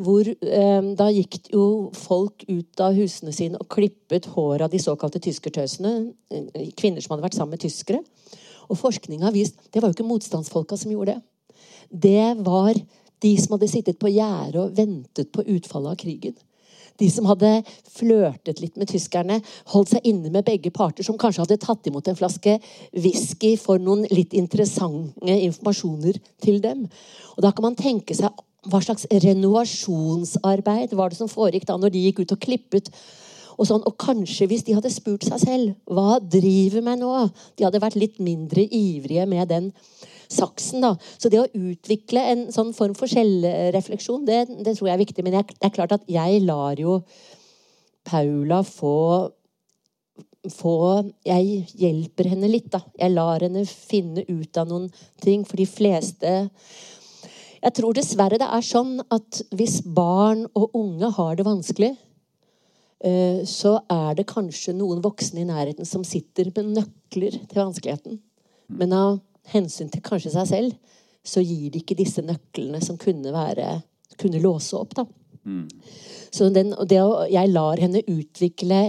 [0.00, 1.66] hvor eh, da gikk jo
[1.98, 5.94] folk ut av husene sine og klippet håret av de såkalte tyskertøsene,
[6.32, 8.00] eh, kvinner som hadde vært sammen med tyskere.
[8.72, 11.22] Og forskning har vist det var jo ikke motstandsfolka som gjorde det.
[11.94, 12.72] Det var
[13.22, 16.36] de som hadde sittet på gjerdet og ventet på utfallet av krigen.
[17.00, 17.50] De som hadde
[17.90, 19.40] flørtet litt med tyskerne,
[19.72, 22.58] holdt seg inne med begge parter, som kanskje hadde tatt imot en flaske
[22.94, 26.86] whisky for noen litt interessante informasjoner til dem.
[27.34, 28.30] Og Da kan man tenke seg
[28.70, 32.88] hva slags renovasjonsarbeid var det som foregikk da når de gikk ut og klippet
[33.54, 37.10] og, sånn, og kanskje hvis de hadde spurt seg selv hva driver meg nå?
[37.54, 39.68] De hadde vært litt mindre ivrige med den
[40.34, 40.82] saksen.
[40.84, 40.94] da.
[41.18, 45.24] Så det å utvikle en sånn form for selvrefleksjon, det, det tror jeg er viktig.
[45.26, 47.00] Men jeg, det er klart at jeg lar jo
[48.04, 48.94] Paula få
[50.52, 50.76] få
[51.24, 52.82] Jeg hjelper henne litt, da.
[52.98, 54.90] Jeg lar henne finne ut av noen
[55.22, 55.44] ting.
[55.48, 56.32] For de fleste
[57.64, 61.94] Jeg tror dessverre det er sånn at hvis barn og unge har det vanskelig,
[63.00, 68.18] eh, så er det kanskje noen voksne i nærheten som sitter med nøkler til vanskeligheten.
[68.68, 69.16] Men av
[69.52, 70.78] hensyn til kanskje seg selv,
[71.24, 73.80] så gir de ikke disse nøklene som kunne, være,
[74.20, 74.96] kunne låse opp.
[74.96, 75.06] da.
[75.44, 75.68] Mm.
[76.32, 78.82] Så den, det å, jeg lar henne utvikle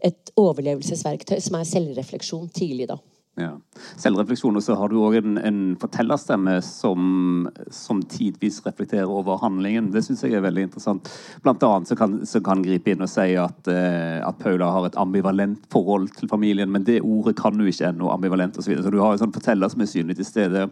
[0.00, 2.88] et overlevelsesverktøy som er selvrefleksjon tidlig.
[2.90, 2.98] da.
[3.40, 3.54] Ja.
[4.00, 9.88] Selvrefleksjon, og så har du òg en, en, fortellerstemme som, som, tidvis reflekterer over handlingen.
[9.94, 11.08] Det syns jeg er veldig interessant.
[11.44, 14.90] Blant annet så kan, så kan gripe inn og si at, eh, at, Paula har
[14.90, 18.74] et ambivalent forhold til familien, men det ordet kan du ikke ennå, ambivalent osv.
[18.74, 20.68] Så, så du har en sånn forteller som er synlig til stede.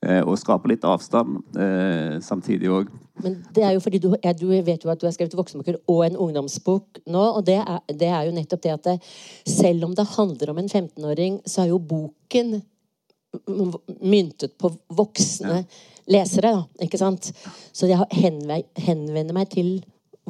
[0.00, 2.92] Eh, og skaper litt avstand eh, samtidig òg.
[3.24, 5.78] Men det er jo fordi du, jeg, du, vet jo at du har skrevet voksenbøker
[5.90, 7.22] og en ungdomsbok nå.
[7.38, 8.96] Og det er, det er jo nettopp det at det,
[9.48, 12.60] selv om det handler om en 15-åring, så er jo boken
[14.00, 15.64] myntet på voksne ja.
[16.10, 16.54] lesere.
[16.56, 17.30] Da, ikke sant?
[17.72, 19.78] Så jeg henvender meg til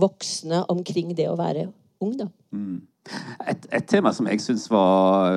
[0.00, 1.68] voksne omkring det å være
[2.00, 2.16] ung.
[2.18, 2.29] da.
[2.53, 2.81] Mm.
[3.49, 5.33] Et, et, tema som jeg syns var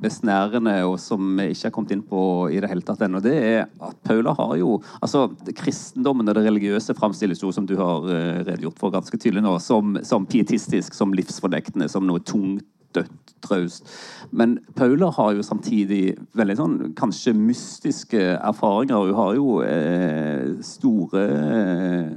[0.00, 2.22] besnærende, og som vi ikke har kommet inn på
[2.54, 5.26] i det hele tatt ennå, det er at Paula har jo altså
[5.58, 9.56] Kristendommen og det religiøse framstilles jo, som du har uh, redegjort for ganske tydelig nå,
[9.60, 13.88] som, som pietistisk, som livsfornektende, som noe tungt, dødt, traust.
[14.30, 19.08] Men Paula har jo samtidig veldig sånn kanskje mystiske erfaringer.
[19.08, 22.10] Hun har jo eh, store eh,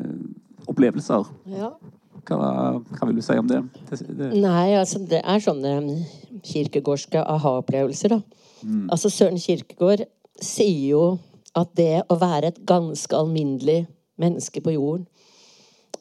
[0.67, 1.32] opplevelser.
[1.56, 1.71] Ja.
[2.25, 2.38] Hva,
[2.79, 3.61] hva, vil du si om det?
[3.89, 4.29] det, det.
[4.41, 5.75] Nei, altså det er sånne
[6.45, 8.45] kirkegårdske aha-opplevelser, da.
[8.65, 8.88] Mm.
[8.89, 10.05] Altså Søren Kirkegård
[10.41, 11.03] sier jo
[11.55, 13.83] at det å være et ganske alminnelig
[14.21, 15.05] menneske på jorden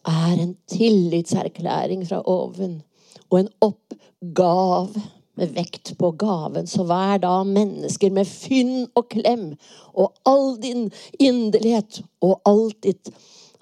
[0.05, 2.83] er en tillitserklæring fra oven
[3.31, 4.97] og en oppgav
[5.35, 6.67] med vekt på gaven.
[6.67, 9.55] Så vær da mennesker med fynn og klem
[9.95, 13.11] og all din inderlighet og alt ditt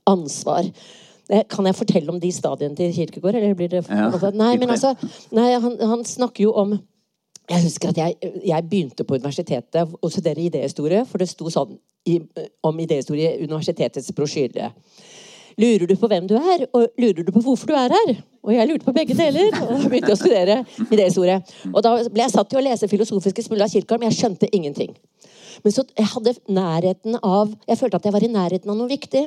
[0.07, 0.69] ansvar.
[1.33, 3.39] Eh, kan jeg fortelle om de stadiene til Kirkegård?
[3.39, 4.93] Eller blir det ja, Nei, men altså
[5.33, 6.75] nei, han, han, snakker jo om
[7.49, 11.75] Jeg husker at jeg, jeg begynte på universitetet å studere idéhistorie, for det sto sånn
[12.09, 12.21] i,
[12.65, 14.71] om idéhistorie i universitetets brosjyre.
[15.61, 18.13] Lurer du på hvem du er, og lurer du på hvorfor du er her?
[18.43, 19.51] Og jeg lurte på begge deler.
[19.67, 21.41] Og begynte å studere idéhistorie.
[21.73, 24.95] Og da ble jeg satt til å lese filosofiske Kirkegård, men jeg skjønte ingenting.
[25.63, 28.91] Men så jeg hadde nærheten av Jeg følte at jeg var i nærheten av noe
[28.91, 29.27] viktig.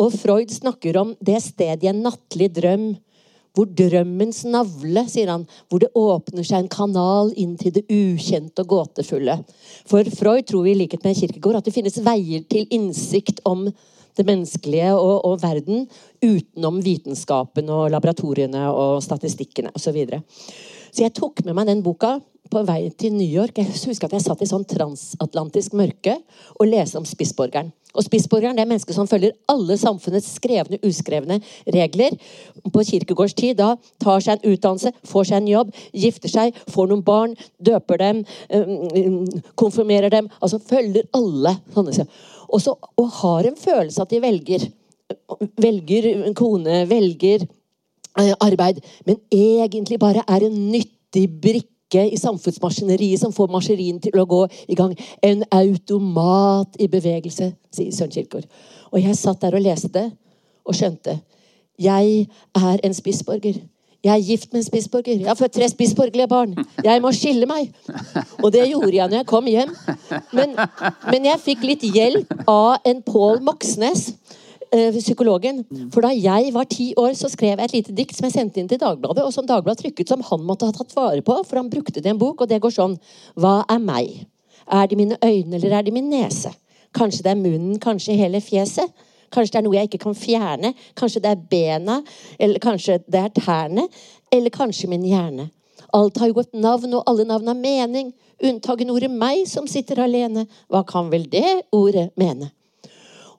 [0.00, 2.94] Og Freud snakker om det stedet i en nattlig drøm
[3.56, 8.60] Hvor drømmens navle, sier han, hvor det åpner seg en kanal inn til det ukjente
[8.60, 9.38] og gåtefulle.
[9.88, 13.64] For Freud tror i likhet med Kirkegård at det finnes veier til innsikt om
[14.16, 15.86] det menneskelige og, og verden
[16.20, 19.86] utenom vitenskapen og laboratoriene og statistikkene osv.
[19.86, 20.22] Så, videre.
[20.92, 22.16] så jeg tok med meg den boka
[22.50, 23.58] på vei til New York.
[23.58, 26.18] Jeg husker at jeg satt i sånn transatlantisk mørke
[26.56, 27.72] og leste om spissborgeren.
[27.96, 31.38] Og Spissborgeren er mennesket som følger alle samfunnets skrevne uskrevne
[31.72, 32.16] regler.
[32.72, 36.90] På Kirkegårds tid da tar seg en utdannelse, får seg en jobb, gifter seg, får
[36.90, 38.24] noen barn, døper dem,
[39.56, 40.28] konfirmerer dem.
[40.40, 42.08] Altså følger alle sånne.
[42.52, 44.68] Også, og har en følelse at de velger.
[45.62, 47.46] Velger kone, velger
[48.44, 48.82] arbeid.
[49.08, 54.26] Men egentlig bare er en nyttig brikke brikke i samfunnsmaskineriet som får maskineriet til å
[54.26, 54.94] gå i gang.
[55.22, 58.46] En automat i bevegelse, sier Søren Kirkegaard.
[58.92, 60.10] Og jeg satt der og leste det
[60.64, 61.20] og skjønte.
[61.78, 63.60] Jeg er en spissborger.
[64.04, 65.18] Jeg er gift med en spissborger.
[65.18, 66.54] Jeg har født tre spissborgerlige barn.
[66.84, 67.72] Jeg må skille meg.
[68.42, 69.74] Og det gjorde jeg når jeg kom hjem.
[70.32, 70.56] Men,
[71.10, 74.12] men jeg fikk litt hjelp av en Pål Moxnes
[74.98, 75.64] psykologen.
[75.94, 78.62] For da jeg var ti år, så skrev jeg et lite dikt som jeg sendte
[78.62, 81.60] inn til Dagbladet, og som Dagbladet trykket som han måtte ha tatt vare på, for
[81.60, 82.96] han brukte det i en bok, og det går sånn
[83.34, 84.24] Hva er meg?
[84.66, 86.52] Er det mine øyne, eller er det min nese?
[86.96, 88.92] Kanskje det er munnen, kanskje hele fjeset?
[89.32, 90.72] Kanskje det er noe jeg ikke kan fjerne?
[90.96, 92.00] Kanskje det er bena?
[92.38, 93.86] Eller kanskje det er tærne?
[94.32, 95.50] Eller kanskje min hjerne?
[95.94, 98.12] Alt har jo et navn, og alle navn har mening.
[98.42, 100.46] Unntagen ordet meg, som sitter alene.
[100.72, 102.50] Hva kan vel det ordet mene?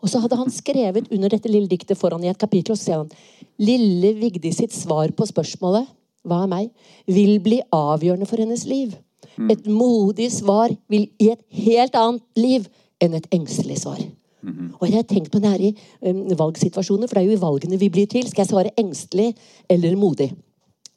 [0.02, 2.90] Og så hadde han skrevet under dette lille diktet foran i et kapittel, og så
[2.90, 3.12] sier han
[3.58, 5.90] Lille Vigdis sitt svar på spørsmålet
[6.28, 6.72] Hva er meg?
[7.08, 8.94] vil bli avgjørende for hennes liv.
[9.38, 9.52] Mm.
[9.54, 12.68] Et modig svar vil gi et helt annet liv
[13.02, 14.00] enn et engstelig svar.
[14.48, 14.74] Mm-hmm.
[14.80, 15.72] Og jeg har tenkt på det her i
[16.08, 18.28] um, valgsituasjoner, for det er jo i valgene vi blir til.
[18.30, 19.32] Skal jeg svare engstelig
[19.70, 20.32] eller modig?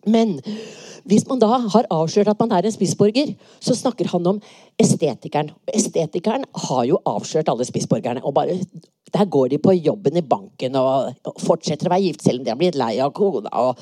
[0.07, 0.39] Men
[1.09, 4.41] hvis man da har avslørt at man er en spissborger, så snakker han om
[4.81, 5.51] estetikeren.
[5.75, 8.25] Estetikeren har jo avslørt alle spissborgerne.
[8.25, 8.59] og bare
[9.15, 12.53] der går de på jobben i banken og fortsetter å være gift selv om de
[12.53, 13.51] har blitt lei av kona.
[13.53, 13.79] og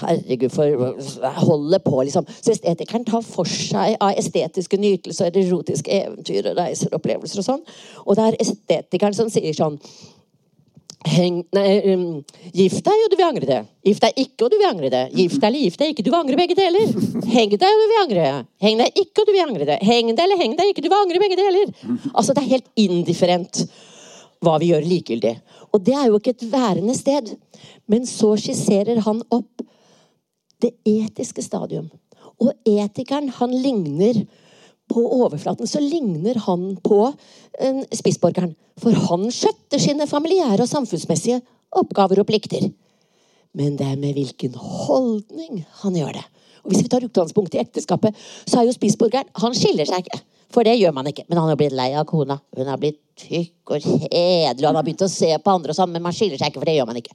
[0.00, 0.96] herregud, for
[1.44, 2.24] holder på, liksom.
[2.40, 7.66] Så estetikeren tar for seg av estetiske nytelser, erotiske eventyr, og reiser, opplevelser og sånn.
[8.06, 9.78] Og det er estetikeren som sier sånn
[11.08, 12.02] Heng, nei, um,
[12.52, 13.60] gift deg, og du vil angre det.
[13.88, 15.04] Gift deg ikke, og du vil angre det.
[15.16, 16.90] Gift deg eller gift deg ikke, du vil angre begge deler.
[17.32, 18.26] Heng deg, og du vil angre.
[18.60, 19.78] Heng deg ikke, og du vil angre det.
[19.86, 21.72] Heng deg eller heng deg ikke, du vil angre begge deler.
[22.12, 23.62] Altså, Det er helt indifferent
[24.44, 25.34] hva vi gjør likegyldig.
[25.72, 27.32] Og det er jo ikke et værende sted.
[27.88, 29.64] Men så skisserer han opp
[30.60, 31.88] det etiske stadium.
[32.40, 34.20] Og etikeren, han ligner
[34.90, 37.04] på overflaten så ligner han på
[37.62, 38.56] en spissborgeren.
[38.80, 41.40] For han skjøtter sine familiære og samfunnsmessige
[41.78, 42.66] oppgaver og plikter.
[43.54, 46.26] Men det er med hvilken holdning han gjør det.
[46.64, 50.20] Og Hvis vi tar utgangspunkt i ekteskapet, så er jo spissborgeren Han skiller seg ikke.
[50.50, 51.24] For det gjør man ikke.
[51.28, 52.40] Men han har blitt lei av kona.
[52.58, 55.92] Hun har blitt tykk og kjedelig, han har begynt å se på andre og sånn,
[55.94, 57.14] men man skiller seg ikke, for det gjør man ikke.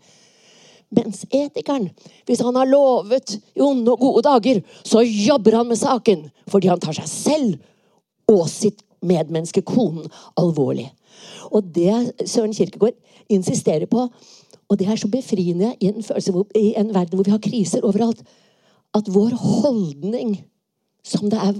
[0.93, 1.89] Mens etikeren,
[2.27, 6.69] hvis han har lovet i onde og gode dager, så jobber han med saken fordi
[6.69, 10.05] han tar seg selv og sitt medmenneske, konen,
[10.39, 10.87] alvorlig.
[11.53, 12.95] Og det Søren Kirkegård
[13.29, 14.07] insisterer på,
[14.65, 17.85] og det er så befriende i en, hvor, i en verden hvor vi har kriser
[17.85, 18.21] overalt,
[18.95, 20.37] at vår holdning,
[21.05, 21.57] som det er,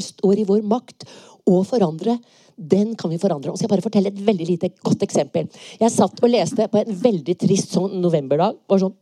[0.00, 1.06] står i vår makt
[1.48, 2.16] å forandre,
[2.56, 3.50] den kan vi forandre.
[3.50, 5.48] Og skal jeg bare fortelle et veldig lite godt eksempel.
[5.80, 8.56] Jeg satt og leste på en veldig trist sånn novemberdag.
[8.70, 8.94] Var sånn,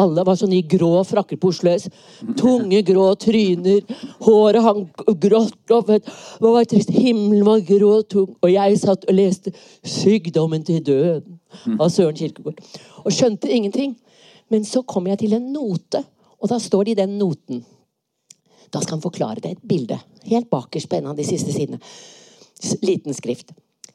[0.00, 1.52] alle var sånn i grå frakker på.
[2.36, 3.84] Tunge, grå tryner.
[4.24, 4.82] Håret hang
[5.22, 5.92] grått opp.
[5.92, 6.92] Det var trist.
[6.92, 8.34] Himmelen var grå og tung.
[8.42, 12.60] Og jeg satt og leste 'Sykdommen til døden' av Søren Kirkegård.
[13.04, 13.96] Og skjønte ingenting.
[14.50, 16.04] Men så kom jeg til en note,
[16.40, 17.64] og da står det i den noten
[18.70, 19.50] Da skal han forklare det.
[19.50, 19.98] Et bilde.
[20.24, 21.78] Helt bakerst på en av de siste sidene
[22.82, 23.52] liten skrift.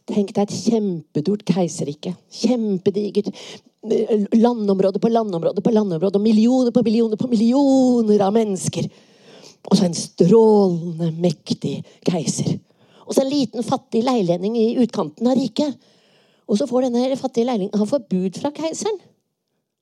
[0.09, 2.13] Tenk deg et kjempedort keiserrike.
[2.41, 3.29] Kjempedigert.
[4.37, 6.19] Landområde på landområde på landområde.
[6.19, 8.89] Og millioner på millioner på millioner av mennesker.
[9.69, 12.57] Og så en strålende mektig keiser.
[13.05, 15.77] Og så en liten, fattig leilending i utkanten av riket.
[16.49, 18.99] Og så får denne fattige leilendingen Han får bud fra keiseren.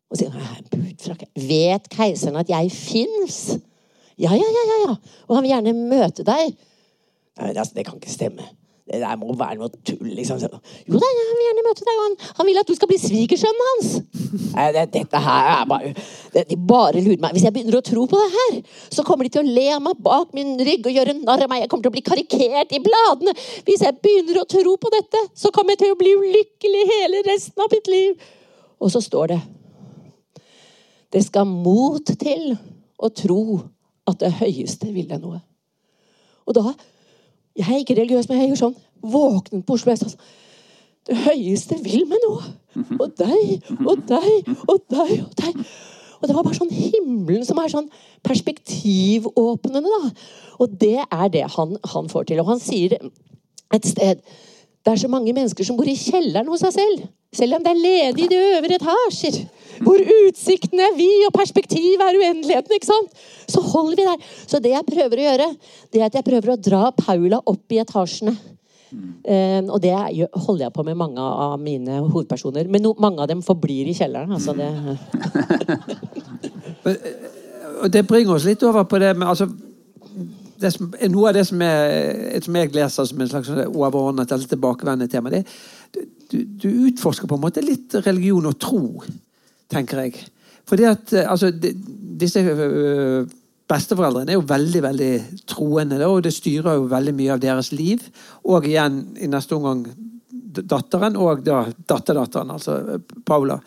[0.10, 0.34] Og sier
[0.74, 1.50] bud fra keiseren.
[1.50, 3.42] Vet keiseren at jeg fins?
[4.20, 4.96] Ja, ja, ja, ja, ja.
[5.30, 6.58] Og han vil gjerne møte deg.
[7.40, 8.50] Nei, altså, det kan ikke stemme.
[8.90, 10.40] Det der må være noe tull, liksom.
[10.90, 12.00] Jo da, jeg vil gjerne møte deg.
[12.00, 13.92] Han, han vil at du skal bli svigersønnen hans.
[14.74, 15.92] det, dette her er bare
[16.34, 17.36] det, De bare lurer meg.
[17.36, 18.58] Hvis jeg begynner å tro på det her,
[18.90, 21.54] så kommer de til å le av meg bak min rygg og gjøre narr av
[21.54, 21.62] meg.
[21.62, 23.36] Jeg kommer til å bli karikert i bladene.
[23.70, 27.24] Hvis jeg begynner å tro på dette, så kommer jeg til å bli ulykkelig hele
[27.30, 28.30] resten av mitt liv.
[28.82, 29.42] Og så står det
[31.14, 32.56] Det skal mot til
[32.98, 33.44] å tro
[34.10, 35.44] at det høyeste vil deg noe.
[36.50, 36.72] Og da
[37.60, 38.76] Jeg er ikke religiøs, men jeg gjør sånn.
[39.14, 39.94] Våknet på Oslo.
[39.94, 40.04] S.
[40.06, 42.54] sånn Det høyeste vil meg noe.
[43.02, 45.64] Og deg og deg og deg og deg.
[46.20, 47.88] Og det var bare sånn himmelen som er sånn
[48.28, 50.12] perspektivåpnende, da.
[50.60, 52.42] Og det er det han, han får til.
[52.44, 54.24] Og han sier et sted
[54.86, 57.08] det er så mange mennesker som bor i kjelleren hos seg selv.
[57.36, 59.42] Selv om det er ledig i de øvre etasjer.
[59.86, 62.76] Hvor utsikten er vid og perspektivet er uendeligheten.
[62.76, 63.20] ikke sant?
[63.48, 64.30] Så holder vi der.
[64.48, 65.50] Så det jeg prøver å gjøre,
[65.92, 68.34] det er at jeg prøver å dra Paula opp i etasjene.
[68.90, 72.68] Eh, og det holder jeg på med mange av mine hovedpersoner.
[72.72, 74.34] Men no, mange av dem forblir i kjelleren.
[74.34, 74.70] Altså det,
[77.80, 79.48] Og det bringer oss litt over på det med altså,
[80.60, 84.50] det som, Noe av det som, er, som jeg leser som en slags overordnet eller
[84.52, 85.46] tilbakevendende tema, det
[86.30, 88.84] du, du utforsker på en måte litt religion og tro,
[89.72, 90.28] tenker jeg.
[90.70, 91.72] Fordi at eh, altså, de,
[92.22, 93.26] disse øh,
[93.70, 95.14] besteforeldrene er jo veldig veldig
[95.50, 98.06] troende, og det styrer jo veldig mye av deres liv.
[98.50, 99.86] Og igjen i neste omgang
[100.60, 103.60] datteren, og da datterdatteren, altså øh, Paula.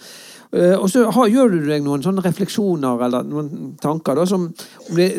[0.52, 4.50] Eh, Og så har, gjør du deg noen sånne refleksjoner eller noen tanker da, som
[4.50, 5.14] om det,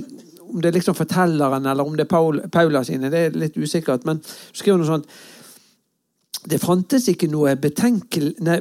[0.53, 3.57] om det er liksom fortelleren eller om det er Paul, Paula sine, det er litt
[3.57, 4.05] usikkert.
[4.05, 5.09] Men du skriver noe sånt
[6.49, 8.57] det fantes ikke noe nei,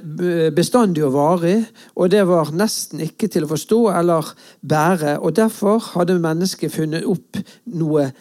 [0.55, 1.57] bestandig og varig,
[1.98, 4.28] og det var nesten ikke til å forstå eller
[4.61, 7.40] bære, og derfor hadde mennesket funnet opp
[7.74, 8.12] noe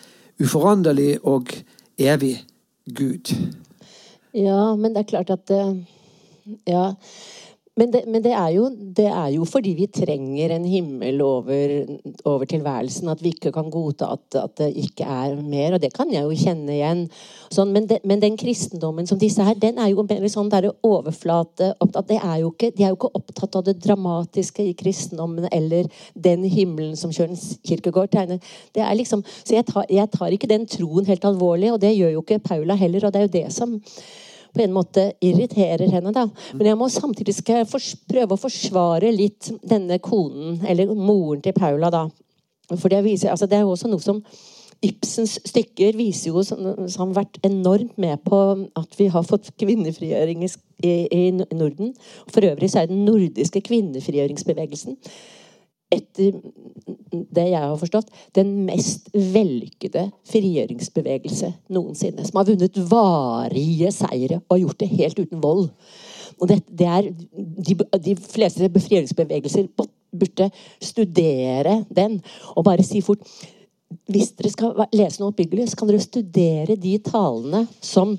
[0.41, 1.53] uforanderlig og
[2.01, 2.39] evig
[2.89, 3.33] Gud.
[4.33, 5.75] Ja, men det er klart at eh,
[6.65, 6.95] Ja.
[7.79, 11.71] Men, det, men det, er jo, det er jo fordi vi trenger en himmel over,
[12.27, 13.07] over tilværelsen.
[13.07, 15.77] At vi ikke kan godta at, at det ikke er mer.
[15.77, 17.05] Og det kan jeg jo kjenne igjen.
[17.47, 20.67] Sånn, men, det, men den kristendommen som disse her, den er jo mer sånn der
[20.83, 21.69] overflate.
[22.09, 25.87] Det er jo ikke, de er jo ikke opptatt av det dramatiske i kristendommen eller
[26.27, 28.43] den himmelen som Kjørens Kirkegård tegner.
[28.75, 31.95] Det er liksom, så jeg tar, jeg tar ikke den troen helt alvorlig, og det
[31.95, 33.07] gjør jo ikke Paula heller.
[33.07, 33.79] Og det er jo det som
[34.53, 36.13] på en måte irriterer henne.
[36.15, 36.27] da.
[36.53, 41.89] Men jeg må samtidig skal prøve å forsvare litt denne konen, eller moren til Paula.
[41.89, 42.07] da.
[42.77, 44.23] For det, viser, altså det er jo også noe som
[44.81, 48.37] Ibsens stykker viser jo som, har vært enormt med på
[48.79, 50.49] at vi har fått kvinnefrigjøring i,
[50.89, 51.19] i
[51.53, 51.91] Norden.
[52.33, 54.97] For øvrig så er den nordiske kvinnefrigjøringsbevegelsen
[55.91, 56.37] etter
[57.11, 62.23] det jeg har forstått, den mest vellykkede frigjøringsbevegelse noensinne.
[62.27, 65.67] Som har vunnet varige seire og gjort det helt uten vold.
[66.39, 67.75] Og det, det er, de,
[68.07, 69.67] de fleste frigjøringsbevegelser
[70.11, 70.49] burde
[70.83, 72.21] studere den
[72.55, 73.27] og bare si fort
[74.07, 78.13] Hvis dere skal lese noe oppbyggelig, så kan dere studere de talene som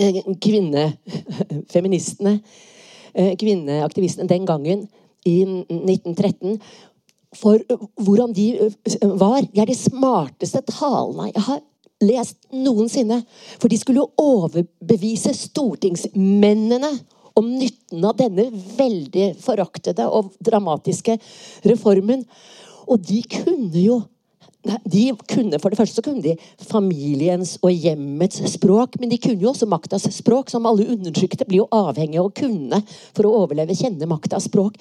[0.00, 2.32] eh, kvinnefeministene,
[3.18, 4.86] eh, kvinneaktivistene den gangen
[5.26, 6.60] i 1913
[7.36, 7.60] for
[8.00, 8.70] hvordan de
[9.18, 9.42] var.
[9.42, 11.62] De er de smarteste talene jeg har
[12.04, 13.22] lest noensinne.
[13.60, 16.92] For de skulle jo overbevise stortingsmennene
[17.36, 21.18] om nytten av denne veldig foraktede og dramatiske
[21.68, 22.24] reformen.
[22.86, 24.00] Og de kunne jo
[24.84, 26.34] de kunne, For det første så kunne de
[26.66, 31.62] familiens og hjemmets språk, men de kunne jo også maktas språk, som alle undertrykte blir
[31.64, 32.80] jo avhengig av å kunne
[33.16, 34.76] for å overleve, kjenne maktas språk.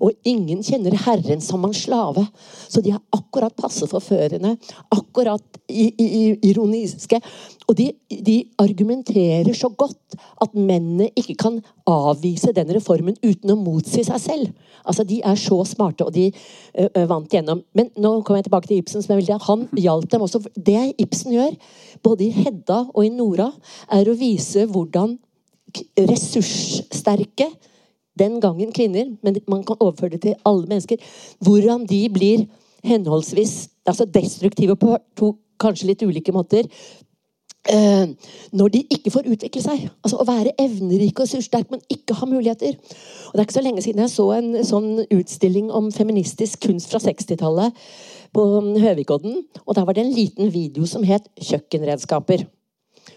[0.00, 2.26] Og ingen kjenner Herren som en slave.
[2.68, 4.56] Så de er akkurat passe forførende,
[4.94, 7.20] akkurat i, i, i- ironiske.
[7.68, 13.58] Og de, de argumenterer så godt at mennene ikke kan avvise den reformen uten å
[13.60, 14.54] motsi seg selv.
[14.88, 17.60] Altså, De er så smarte, og de ø, ø, vant gjennom.
[17.76, 19.02] Men nå kommer jeg tilbake til Ibsen.
[19.04, 20.40] som er veldig, Han hjalp dem også.
[20.56, 21.56] Det Ibsen gjør,
[22.02, 23.50] både i Hedda og i Nora,
[23.92, 25.18] er å vise hvordan
[25.98, 27.50] ressurssterke
[28.18, 30.96] den gangen kvinner, men man kan overføre det til alle mennesker,
[31.44, 32.46] hvordan de blir
[32.84, 36.68] henholdsvis altså destruktive på to kanskje litt ulike måter.
[37.68, 38.06] eh,
[38.52, 39.88] når de ikke får utvikle seg.
[40.00, 42.78] Altså Å være evnerik og ressurssterk, men ikke ha muligheter.
[43.28, 46.88] Og Det er ikke så lenge siden jeg så en sånn utstilling om feministisk kunst
[46.88, 47.76] fra 60-tallet
[48.34, 48.44] på
[48.82, 49.42] Høvikodden.
[49.66, 52.46] Og da var det en liten video som het 'Kjøkkenredskaper'.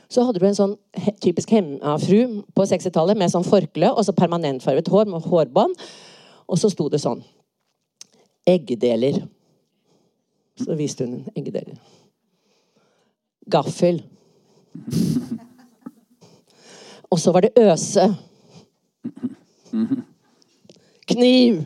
[0.10, 0.78] Så hadde du en sånn
[1.22, 5.76] typisk hemmafru på 60-tallet med sånn forkle og så permanentfarget hår med hårbånd.
[6.48, 7.24] Og så sto det sånn
[8.48, 9.22] Eggedeler.
[10.58, 11.78] Så viste hun eggedeler.
[13.50, 14.02] Gaffel.
[17.12, 18.08] Og så var det øse.
[21.08, 21.66] Kniv.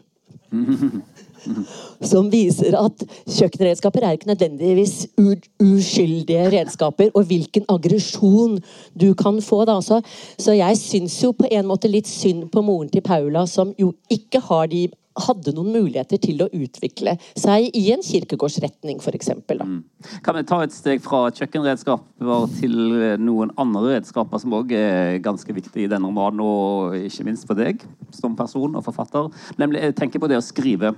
[2.12, 8.60] Som viser at kjøkkenredskaper er ikke nødvendigvis uskyldige redskaper, og hvilken aggresjon
[8.94, 9.64] du kan få.
[9.70, 9.80] da.
[9.86, 10.02] Så,
[10.38, 13.94] så jeg syns jo på en måte litt synd på moren til Paula, som jo
[14.12, 19.32] ikke har de hadde noen muligheter til å utvikle seg i en kirkegårdsretning, f.eks.
[19.48, 19.80] Mm.
[20.26, 22.76] Kan vi ta et steg fra kjøkkenredskaper til
[23.24, 27.60] noen andre redskaper som òg er ganske viktige i denne romanen, og ikke minst for
[27.60, 27.84] deg
[28.16, 29.32] som person og forfatter?
[29.62, 30.96] Nemlig, jeg tenker på det å skrive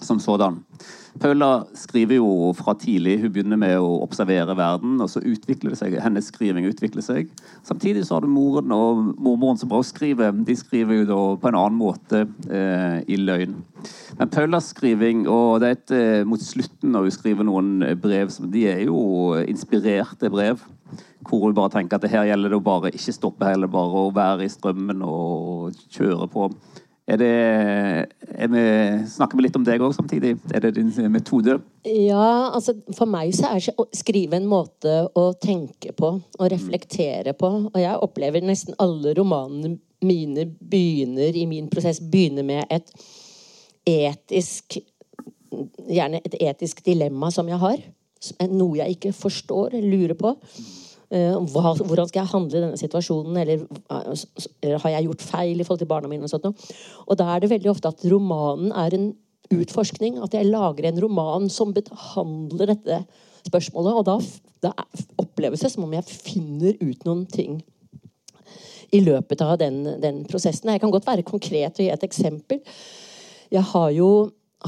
[0.00, 0.62] som sådan.
[1.18, 3.16] Paula skriver jo fra tidlig.
[3.20, 5.96] Hun begynner med å observere verden, og så utvikler det seg.
[6.00, 7.32] Hennes skriving utvikler seg.
[7.66, 10.32] Samtidig så har du moren og mormoren som også skriver.
[10.46, 13.58] De skriver jo da på en annen måte eh, i løgn.
[14.20, 18.30] Men Paulas skriving, og det er et, eh, mot slutten når hun skriver noen brev,
[18.32, 19.00] som, de er jo
[19.42, 20.62] inspirerte brev.
[21.26, 24.06] Hvor hun bare tenker at det her gjelder det å bare ikke stoppe, heller bare
[24.06, 26.48] å være i strømmen og kjøre på.
[27.10, 27.30] Er det,
[28.38, 28.62] er vi,
[29.10, 30.36] snakker vi litt om deg òg samtidig?
[30.54, 31.56] Er det din metode?
[31.82, 37.34] Ja, altså for meg så er å skrive en måte å tenke på og reflektere
[37.34, 37.50] på.
[37.72, 42.94] Og jeg opplever nesten alle romanene mine begynner i min prosess begynner med et
[43.88, 44.80] etisk
[45.90, 47.80] Gjerne et etisk dilemma som jeg har.
[48.52, 50.30] Noe jeg ikke forstår, lurer på.
[51.10, 53.40] Eh, hvordan skal jeg handle i denne situasjonen?
[53.42, 56.26] Eller, eller, har jeg gjort feil i forhold til barna mine?
[56.26, 56.46] Og, sånt,
[57.06, 59.10] og da er det veldig ofte at romanen er en
[59.50, 60.20] utforskning.
[60.22, 63.02] At jeg lager en roman som behandler dette
[63.48, 63.98] spørsmålet.
[63.98, 64.16] Og da,
[64.68, 64.72] da
[65.18, 67.58] oppleves det som om jeg finner ut noen ting
[68.94, 70.70] i løpet av den, den prosessen.
[70.70, 72.62] Jeg kan godt være konkret og gi et eksempel.
[73.50, 74.10] Jeg har jo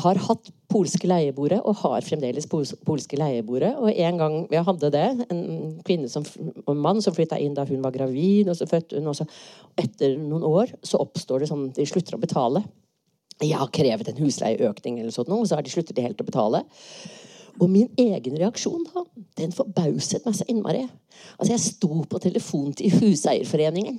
[0.00, 3.74] har hatt polske leieboere og har fremdeles polske leieboere.
[3.76, 5.42] Og en gang vi hadde det, en
[5.84, 6.24] kvinne som,
[6.64, 9.26] og en mann som flytta inn da hun var gravid, og så fødte hun også.
[9.80, 12.64] Etter noen år så oppstår det sånn de slutter å betale.
[13.42, 16.62] Jeg har krevet en husleieøkning, eller sånt, og så har de sluttet helt å betale.
[17.60, 19.04] Og min egen reaksjon da,
[19.38, 20.86] den forbauset meg så innmari.
[21.36, 23.98] Altså Jeg sto på telefon til Huseierforeningen.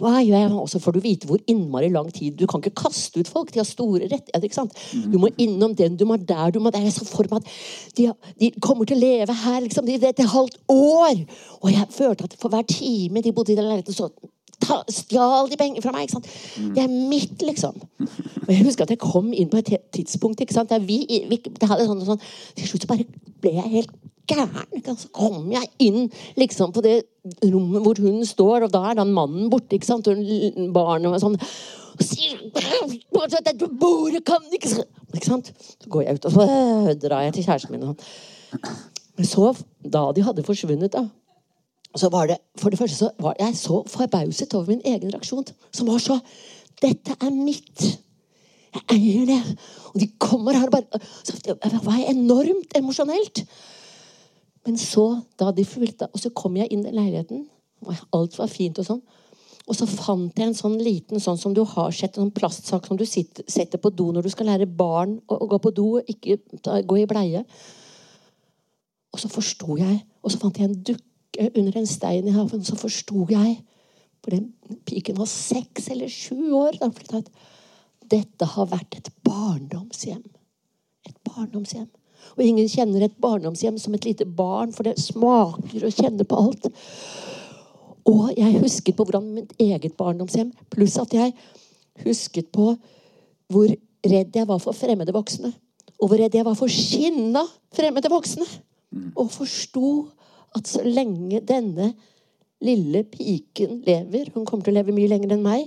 [0.00, 0.50] Hva jeg?
[0.54, 3.52] Og så får du vite hvor innmari lang tid Du kan ikke kaste ut folk.
[3.52, 4.46] De har store rettigheter.
[4.46, 4.76] ikke sant?
[5.12, 6.84] Du må innom den, du må der, du må der.
[6.86, 8.08] Jeg så for meg at de,
[8.40, 11.24] de, kommer til å leve her liksom, i et halvt år.
[11.60, 14.10] Og jeg følte at for hver time de bodde i den leiligheten, så
[14.92, 16.06] stjal de penger fra meg.
[16.06, 16.30] ikke sant?
[16.76, 17.76] Det er mitt, liksom.
[18.46, 20.72] Og jeg husker at jeg kom inn på et tidspunkt ikke sant?
[20.72, 22.24] der vi, vi det hadde sånn, sånn,
[22.58, 23.06] Til slutt så bare
[23.42, 23.94] ble jeg helt
[24.30, 24.96] gæren.
[24.98, 26.08] Så kom jeg inn
[26.40, 27.02] liksom på det
[27.44, 29.76] rommet hvor hun står, og da er den mannen borte.
[29.76, 30.10] ikke sant?
[30.10, 31.38] Hun, barnet og sånn.
[31.92, 32.38] Og sier
[33.44, 35.50] dette bordet kan ikke Ikke sant?
[35.60, 37.90] Så går jeg ut, og så drar jeg til kjæresten min.
[39.18, 39.50] Men så,
[39.84, 41.04] da de hadde forsvunnet, da
[42.00, 45.44] så var det, For det første så var jeg så forbauset over min egen reaksjon,
[45.72, 46.18] som var så
[46.82, 47.82] Dette er mitt.
[48.72, 49.40] Jeg eier det.
[49.92, 53.44] Og de kommer her og bare så Det var enormt emosjonelt.
[54.66, 57.46] Men så, da de fulgte, og så kom jeg inn i leiligheten.
[57.86, 59.02] og Alt var fint og sånn.
[59.68, 62.86] Og så fant jeg en sånn liten sånn som du har sett, en sånn plastsak
[62.88, 65.74] som du sitter, setter på do når du skal lære barn å, å gå på
[65.76, 67.44] do, ikke ta, gå i bleie.
[69.12, 72.64] Og så forsto jeg, og så fant jeg en dukke under en stein i haven,
[72.64, 73.60] så forsto jeg
[74.22, 74.52] For den
[74.86, 76.92] piken var seks eller sju år da
[78.12, 80.22] dette har vært et barndomshjem.
[81.08, 81.88] Et barndomshjem.
[82.36, 86.38] Og ingen kjenner et barndomshjem som et lite barn, for det smaker og kjenner på
[86.38, 86.68] alt.
[88.08, 91.34] Og jeg husket på hvordan mitt eget barndomshjem, pluss at jeg
[92.04, 92.72] husket på
[93.52, 93.74] hvor
[94.06, 95.52] redd jeg var for fremmede voksne.
[95.98, 98.46] Og hvor redd jeg var for skinna fremmede voksne.
[99.16, 99.88] Og forsto
[100.56, 101.92] at så lenge denne
[102.62, 105.66] lille piken lever, hun kommer til å leve mye lenger enn meg,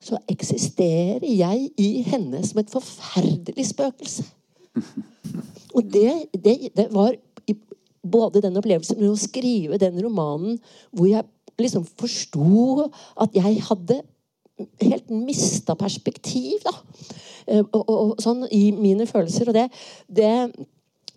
[0.00, 4.24] så eksisterer jeg i henne som et forferdelig spøkelse.
[5.76, 7.14] Og det, det, det var
[8.00, 10.56] både den opplevelsen med å skrive den romanen
[10.90, 11.26] hvor jeg
[11.60, 12.86] liksom forsto
[13.20, 14.00] at jeg hadde
[14.80, 16.72] helt mista perspektiv, da.
[17.46, 19.50] Eh, og, og, og, sånn i mine følelser.
[19.50, 19.68] Og det,
[20.08, 20.32] det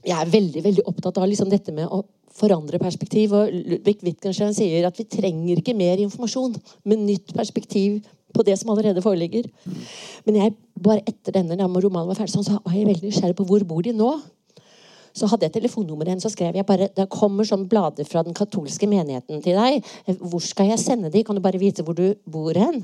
[0.03, 2.01] Jeg er veldig, veldig opptatt av liksom dette med å
[2.37, 3.35] forandre perspektiv.
[3.37, 6.57] Og Ludvig Wittgenstein sier at vi trenger ikke mer informasjon,
[6.89, 8.01] men nytt perspektiv
[8.33, 9.49] på det som allerede foreligger.
[10.25, 13.65] Men jeg, bare etter denne romanen var ferdig, så var jeg veldig nysgjerrig på hvor
[13.69, 14.13] bor de nå.
[15.13, 18.33] Så hadde jeg telefonnummeret hennes, så skrev jeg bare det kommer sånn blader fra den
[18.33, 19.85] katolske menigheten til deg.
[20.17, 21.21] Hvor skal jeg sende de?
[21.25, 22.81] Kan du bare vite hvor du bor hen?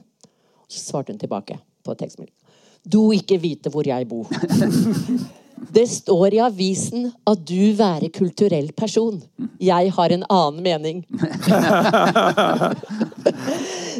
[0.69, 2.37] Så svarte hun tilbake på tekstmeldingen.
[2.85, 4.29] Du ikke vite hvor jeg bor.
[5.73, 9.19] Det står i avisen at du være kulturell person.
[9.61, 11.01] Jeg har en annen mening.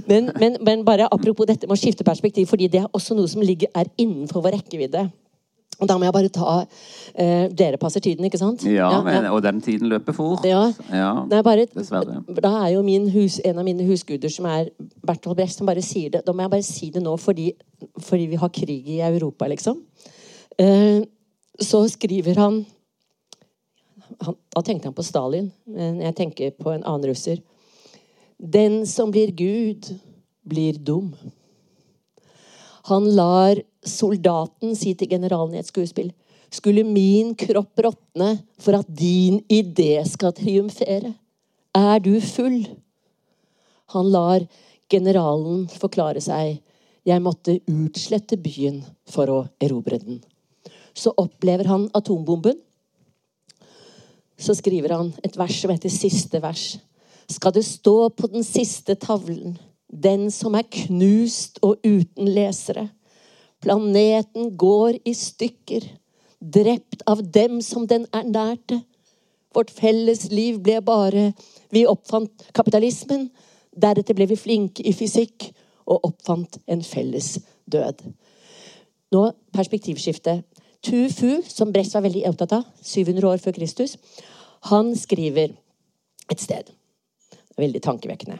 [0.10, 3.30] men, men, men, bare apropos dette med å skifte perspektiv, fordi det er også noe
[3.32, 5.10] som ligger, er innenfor vår rekkevidde.
[5.80, 8.66] Og da må jeg bare ta eh, Dere passer tiden, ikke sant?
[8.68, 10.44] Ja, men, og den tiden løper fort.
[10.48, 10.66] Ja.
[10.92, 11.14] ja
[11.46, 12.20] bare, dessverre.
[12.44, 14.74] Da er jo min hus, en av mine husguder, som er
[15.08, 16.26] Bertolt Brecht, som bare sier det.
[16.28, 17.54] Da må jeg bare si det nå, fordi
[18.04, 19.78] fordi vi har krig i Europa, liksom.
[20.60, 21.00] Eh,
[21.62, 22.66] så skriver han,
[24.20, 27.42] han Da tenkte han på Stalin, men jeg tenker på en annen russer.
[28.40, 29.90] Den som blir Gud,
[30.44, 31.14] blir dum.
[32.90, 36.10] Han lar soldaten si til generalen i et skuespill
[36.50, 41.14] Skulle min kropp råtne for at din idé skal triumfere?
[41.78, 42.64] Er du full?
[43.94, 44.48] Han lar
[44.90, 46.58] generalen forklare seg.
[47.06, 50.24] Jeg måtte utslette byen for å erobre den.
[51.00, 52.58] Så opplever han atombomben.
[54.40, 56.78] Så skriver han et vers som heter Siste vers.
[57.30, 62.88] Skal det stå på den siste tavlen, den som er knust og uten lesere.
[63.62, 65.86] Planeten går i stykker,
[66.40, 68.80] drept av dem som den ernærte.
[69.54, 71.32] Vårt felles liv ble bare
[71.70, 73.28] Vi oppfant kapitalismen.
[73.78, 75.52] Deretter ble vi flinke i fysikk
[75.86, 77.36] og oppfant en felles
[77.70, 78.02] død.
[79.14, 79.22] Nå
[79.54, 80.40] perspektivskifte.
[80.86, 83.98] Tu Fu, som Brecht var veldig opptatt av, 700 år før Kristus,
[84.72, 85.52] han skriver
[86.32, 86.72] et sted.
[87.60, 88.40] Veldig tankevekkende.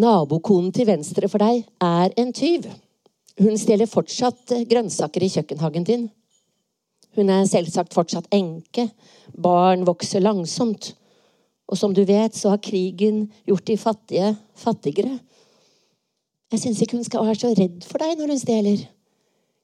[0.00, 2.66] Nabokonen til venstre for deg er en tyv.
[3.38, 6.08] Hun stjeler fortsatt grønnsaker i kjøkkenhagen din.
[7.14, 8.88] Hun er selvsagt fortsatt enke.
[9.38, 10.94] Barn vokser langsomt.
[11.70, 15.18] Og som du vet, så har krigen gjort de fattige fattigere.
[16.52, 18.82] Jeg syns ikke hun skal være så redd for deg når hun stjeler.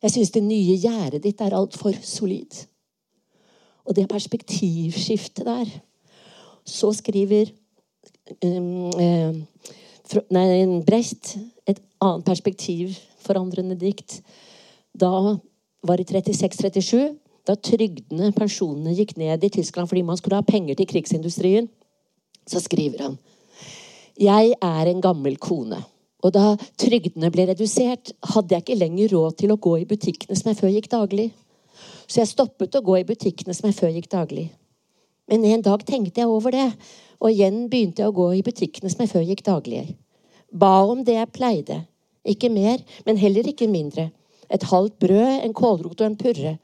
[0.01, 2.63] Jeg syns det nye gjerdet ditt er altfor solid.
[3.85, 5.71] Og det perspektivskiftet der
[6.65, 7.49] Så skriver
[8.45, 9.39] um, um,
[10.31, 11.37] nei, Brecht
[11.67, 14.21] et annet perspektivforandrende dikt.
[14.95, 15.39] Da
[15.83, 17.17] var det 36-37,
[17.49, 21.69] da trygdene, pensjonene, gikk ned i Tyskland fordi man skulle ha penger til krigsindustrien,
[22.47, 23.19] så skriver han
[24.21, 25.81] Jeg er en gammel kone.
[26.21, 30.37] Og da trygdene ble redusert, hadde jeg ikke lenger råd til å gå i butikkene
[30.37, 31.31] som jeg før gikk daglig.
[32.07, 34.51] Så jeg stoppet å gå i butikkene som jeg før gikk daglig.
[35.31, 36.69] Men en dag tenkte jeg over det,
[37.21, 39.85] og igjen begynte jeg å gå i butikkene som jeg før gikk daglig.
[40.51, 41.79] Ba om det jeg pleide.
[42.27, 44.11] Ikke mer, men heller ikke mindre.
[44.51, 46.57] Et halvt brød, en kålrot og en purre.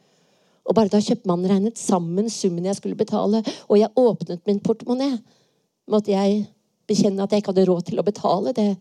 [0.66, 5.20] Og bare da kjøpmannen regnet sammen summen jeg skulle betale, og jeg åpnet min portemonee,
[5.86, 6.42] måtte jeg
[6.90, 8.72] bekjenne at jeg ikke hadde råd til å betale det.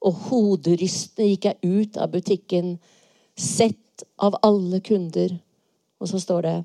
[0.00, 2.74] Og hoderystende gikk jeg ut av butikken,
[3.36, 5.34] sett av alle kunder.
[6.00, 6.56] Og så står det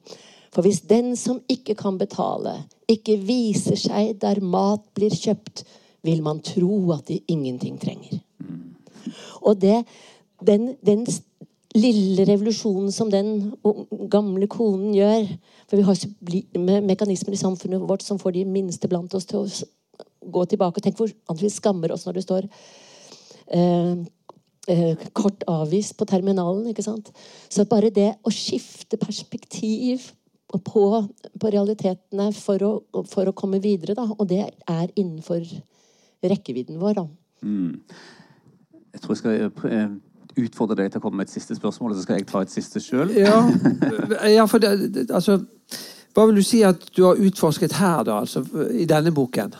[0.55, 5.65] For hvis den som ikke kan betale, ikke viser seg der mat blir kjøpt,
[6.05, 8.21] vil man tro at de ingenting trenger.
[9.41, 9.81] Og det,
[10.45, 11.03] den, den
[11.75, 13.53] lille revolusjonen som den
[14.11, 15.27] gamle konen gjør
[15.67, 19.41] For vi har sublime mekanismer i samfunnet vårt som får de minste blant oss til
[19.41, 19.47] å
[20.36, 20.81] gå tilbake.
[20.81, 21.11] Tenk hvor
[21.41, 22.47] vi skammer oss når det står
[25.13, 26.67] kort avvist på terminalen.
[26.71, 27.11] ikke sant?
[27.49, 30.07] Så bare det å skifte perspektiv
[30.63, 31.07] på,
[31.41, 32.71] på realitetene for å,
[33.09, 35.43] for å, komme videre, da, og det er innenfor
[36.25, 37.05] rekkevidden vår, da.
[37.45, 37.81] Mm.
[38.95, 39.95] Jeg tror jeg skal eh,
[40.45, 42.53] utfordre deg til å komme med et siste spørsmål, og så skal jeg ta et
[42.53, 43.11] siste sjøl.
[43.17, 43.41] Ja,
[44.37, 45.41] ja, for det, altså
[46.15, 49.55] Hva vil du si at du har utforsket her, da, altså, i denne boken?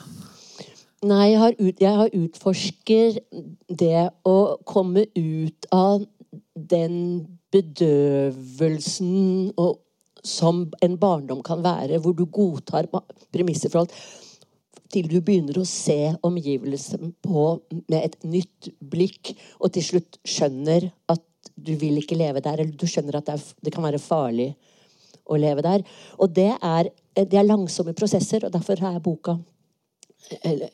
[1.06, 3.18] Nei, jeg har, ut, jeg har utforsker
[3.70, 6.06] det å komme ut av
[6.56, 6.96] den
[7.54, 9.84] bedøvelsen og,
[10.26, 12.90] som en barndom kan være, hvor du godtar
[13.36, 13.94] premisser for alt
[14.96, 17.46] til du begynner å se omgivelsene på
[17.76, 21.24] med et nytt blikk, og til slutt skjønner at
[21.56, 24.54] du vil ikke leve der, eller du skjønner at det, er, det kan være farlig
[25.26, 25.84] å leve der.
[26.18, 29.38] Og det er, det er langsomme prosesser, og derfor har jeg boka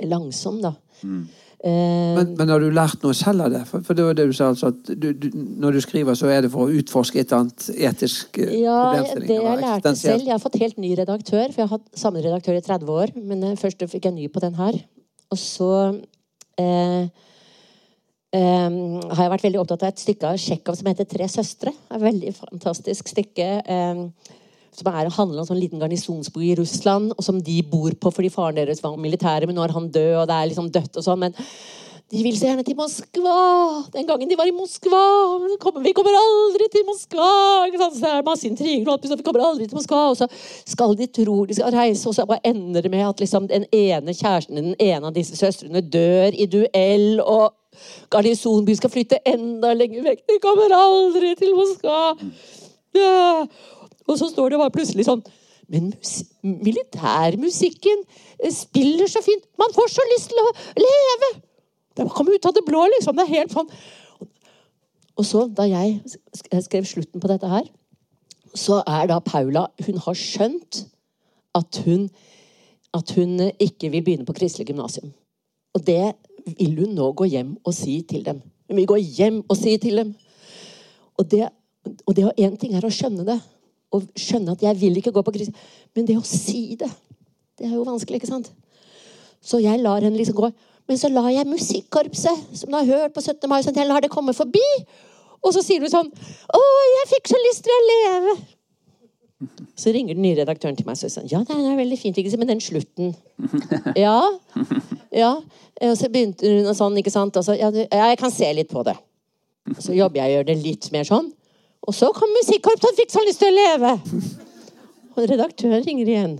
[0.10, 0.76] langsom, da.
[1.04, 1.24] Mm.
[1.62, 3.62] Eh, men, men, har du lært noe selv av det?
[3.70, 5.28] For, for det var det du sa, altså, at du, du,
[5.62, 9.28] når du skriver, så er det for å utforske et annet etisk eh, ja, problemstilling?
[9.28, 10.26] Ja, det jeg lærte selv.
[10.26, 13.14] Jeg har fått helt ny redaktør, for jeg har hatt samme redaktør i 30 år.
[13.20, 14.80] Men eh, først fikk jeg ny på den her.
[15.32, 15.72] Og så
[16.58, 17.06] eh,
[18.34, 18.82] eh,
[19.14, 21.78] har jeg vært veldig opptatt av et stykke av Tsjekhov som heter 'Tre søstre'.
[21.93, 23.52] Et veldig fantastisk stykke.
[23.62, 24.06] Eh,
[24.76, 28.32] som er, handler om sånn liten garnisonsby i Russland, og som de bor på fordi
[28.34, 31.08] faren deres var militære, men nå er han død, og det er liksom dødt og
[31.08, 31.26] sånn.
[31.28, 31.38] men
[32.12, 33.36] de vil så gjerne til Moskva!
[33.94, 35.00] Den gangen de var i Moskva!
[35.80, 37.28] Vi kommer aldri til Moskva!
[37.72, 38.84] Så det er masse intriger.
[38.84, 40.02] Vi kommer aldri til Moskva!
[40.12, 40.28] Og så
[40.68, 43.64] skal de tro de skal reise, og så bare ender det med at liksom den
[43.72, 47.56] ene kjæresten den ene av disse søstrene dør i duell, og
[48.12, 50.26] Garnisonbyen skal flytte enda lenger vekk.
[50.28, 52.02] De kommer aldri til Moskva!
[52.92, 53.46] Ja.
[54.10, 55.24] Og så står det bare plutselig sånn
[55.72, 55.91] Men
[56.43, 58.02] militærmusikken
[58.41, 59.45] eh, spiller så fint.
[59.62, 61.32] Man får så lyst til å leve!
[61.95, 63.16] Det kom ut av det blå, liksom.
[63.18, 63.70] Det er helt sånn
[65.20, 65.99] Og så, da jeg
[66.66, 67.70] skrev slutten på dette her,
[68.58, 70.86] så er da Paula Hun har skjønt
[71.56, 72.08] at hun,
[72.95, 75.12] at hun ikke vil begynne på kristelig gymnasium.
[75.76, 76.14] Og det
[76.45, 78.39] vil hun nå gå hjem og si til dem.
[78.68, 80.14] Hun vil gå hjem og si til dem.
[81.20, 81.49] Og det,
[82.08, 83.38] og det én ting er å skjønne det,
[83.92, 85.52] og skjønne at jeg vil ikke gå på kryss.
[85.96, 86.89] Men det å si det,
[87.60, 88.52] det er jo vanskelig, ikke sant?
[89.44, 90.52] Så jeg lar henne liksom gå.
[90.89, 93.48] Men så lar jeg musikkorpset, som du har hørt på 17.
[93.50, 94.64] mai, sånn, jeg lar det komme forbi.
[95.42, 96.10] Og så sier hun sånn
[96.54, 96.60] Å,
[96.96, 98.36] jeg fikk så lyst til å leve.
[99.80, 102.20] Så ringer den nye redaktøren til meg og sier sånn, ja, det er veldig fint,
[102.38, 103.16] men den slutten
[103.98, 104.20] Ja.
[105.10, 105.32] ja.
[105.82, 107.39] Og så begynte hun og sånn, ikke sant.
[107.39, 108.94] Og så, ja, jeg kan se litt på det.
[109.82, 111.32] Så jobber jeg og gjør det litt mer sånn.
[111.88, 113.92] Og så kom musikkorpset og fikk så lyst til å leve.
[115.16, 116.36] Og redaktøren ringer igjen.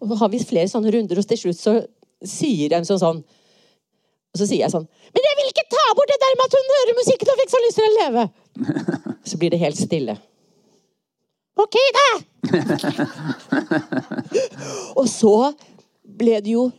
[0.00, 1.72] Og så har vi flere sånne runder, og til slutt så
[2.26, 6.10] sier de sånn sånn Og så sier jeg sånn Men jeg vil ikke ta bort
[6.10, 8.24] det der med at hun hører musikken og fikk så lyst til å leve!
[9.30, 10.14] Så blir det helt stille.
[11.60, 12.08] OK, da!
[14.98, 15.34] og så
[16.02, 16.70] ble det jo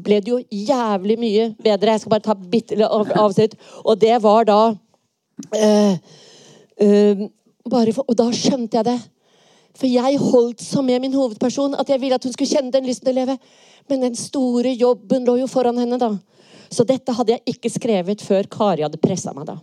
[0.00, 1.94] ble det jo jævlig mye bedre.
[1.94, 3.54] Jeg skal bare ta bitte avsnitt.
[3.84, 4.60] Og det var da
[5.52, 6.00] eh,
[6.80, 8.98] for, Og da skjønte jeg det.
[9.78, 12.88] For jeg holdt så med min hovedperson at jeg ville at hun skulle kjenne den
[12.88, 13.36] lysten til å leve.
[13.88, 16.14] Men den store jobben lå jo foran henne, da.
[16.70, 19.58] Så dette hadde jeg ikke skrevet før Kari hadde pressa meg, da.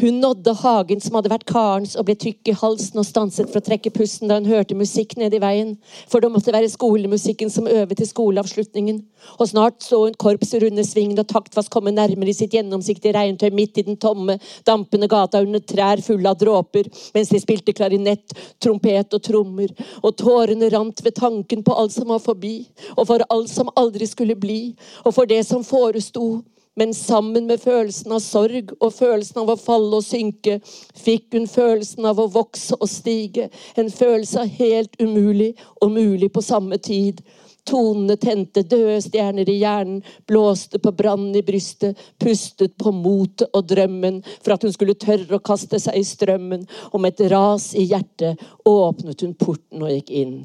[0.00, 3.60] Hun nådde hagen som hadde vært karens, og ble tykk i halsen og stanset for
[3.60, 5.72] å trekke pusten da hun hørte musikk nede i veien.
[6.10, 9.00] For det måtte være skolemusikken som øvet til skoleavslutningen.
[9.38, 13.50] Og snart så hun korpset runde svingen og taktfast komme nærmere i sitt gjennomsiktige regntøy
[13.54, 18.34] midt i den tomme, dampende gata under trær fulle av dråper, mens de spilte klarinett,
[18.62, 19.74] trompet og trommer.
[20.02, 22.60] Og tårene rant ved tanken på alt som var forbi,
[22.96, 24.60] og for alt som aldri skulle bli,
[25.06, 26.38] og for det som foresto.
[26.78, 30.60] Men sammen med følelsen av sorg og følelsen av å falle og synke,
[30.94, 33.48] fikk hun følelsen av å vokse og stige.
[33.74, 37.24] En følelse av helt umulig og mulig på samme tid.
[37.68, 43.66] Tonene tente døde stjerner i hjernen, blåste på brannen i brystet, pustet på motet og
[43.68, 46.62] drømmen for at hun skulle tørre å kaste seg i strømmen.
[46.92, 50.38] Og med et ras i hjertet åpnet hun porten og gikk inn.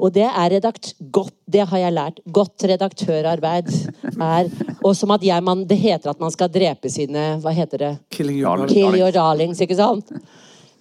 [0.00, 2.20] Og det er redakt godt, det har jeg lært.
[2.34, 3.70] Godt redaktørarbeid
[4.34, 4.50] er
[4.82, 7.92] Og som at jeg, man, det heter at man skal drepe sine Hva heter det?
[8.12, 8.66] Killing your.
[8.68, 10.12] Kill your darlings, ikke sant?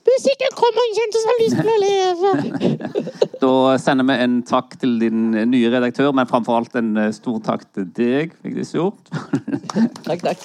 [0.01, 2.29] Musikken kom, og hun kjente så lyst til å leve.
[3.41, 7.39] Da sender vi en takk til din nye redaktør, men framfor alt en eh, stor
[7.45, 9.09] takk til deg, Vigdis Hjort.
[10.07, 10.41] Takk, takk.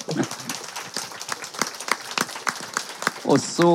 [3.27, 3.69] Og så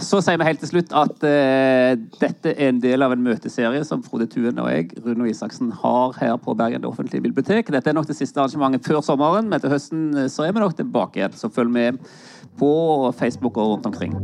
[0.00, 3.82] Så sier vi helt til slutt at eh, dette er en del av en møteserie
[3.84, 7.68] som Frode Tuen og jeg, Rune Isaksen, har her på Bergen det offentlige bibliotek.
[7.74, 10.64] Dette er nok det siste arrangementet før sommeren, men til høsten eh, så er vi
[10.64, 11.36] nok tilbake igjen.
[11.36, 12.00] Så følg med
[12.60, 12.72] på
[13.20, 14.16] Facebook og rundt omkring.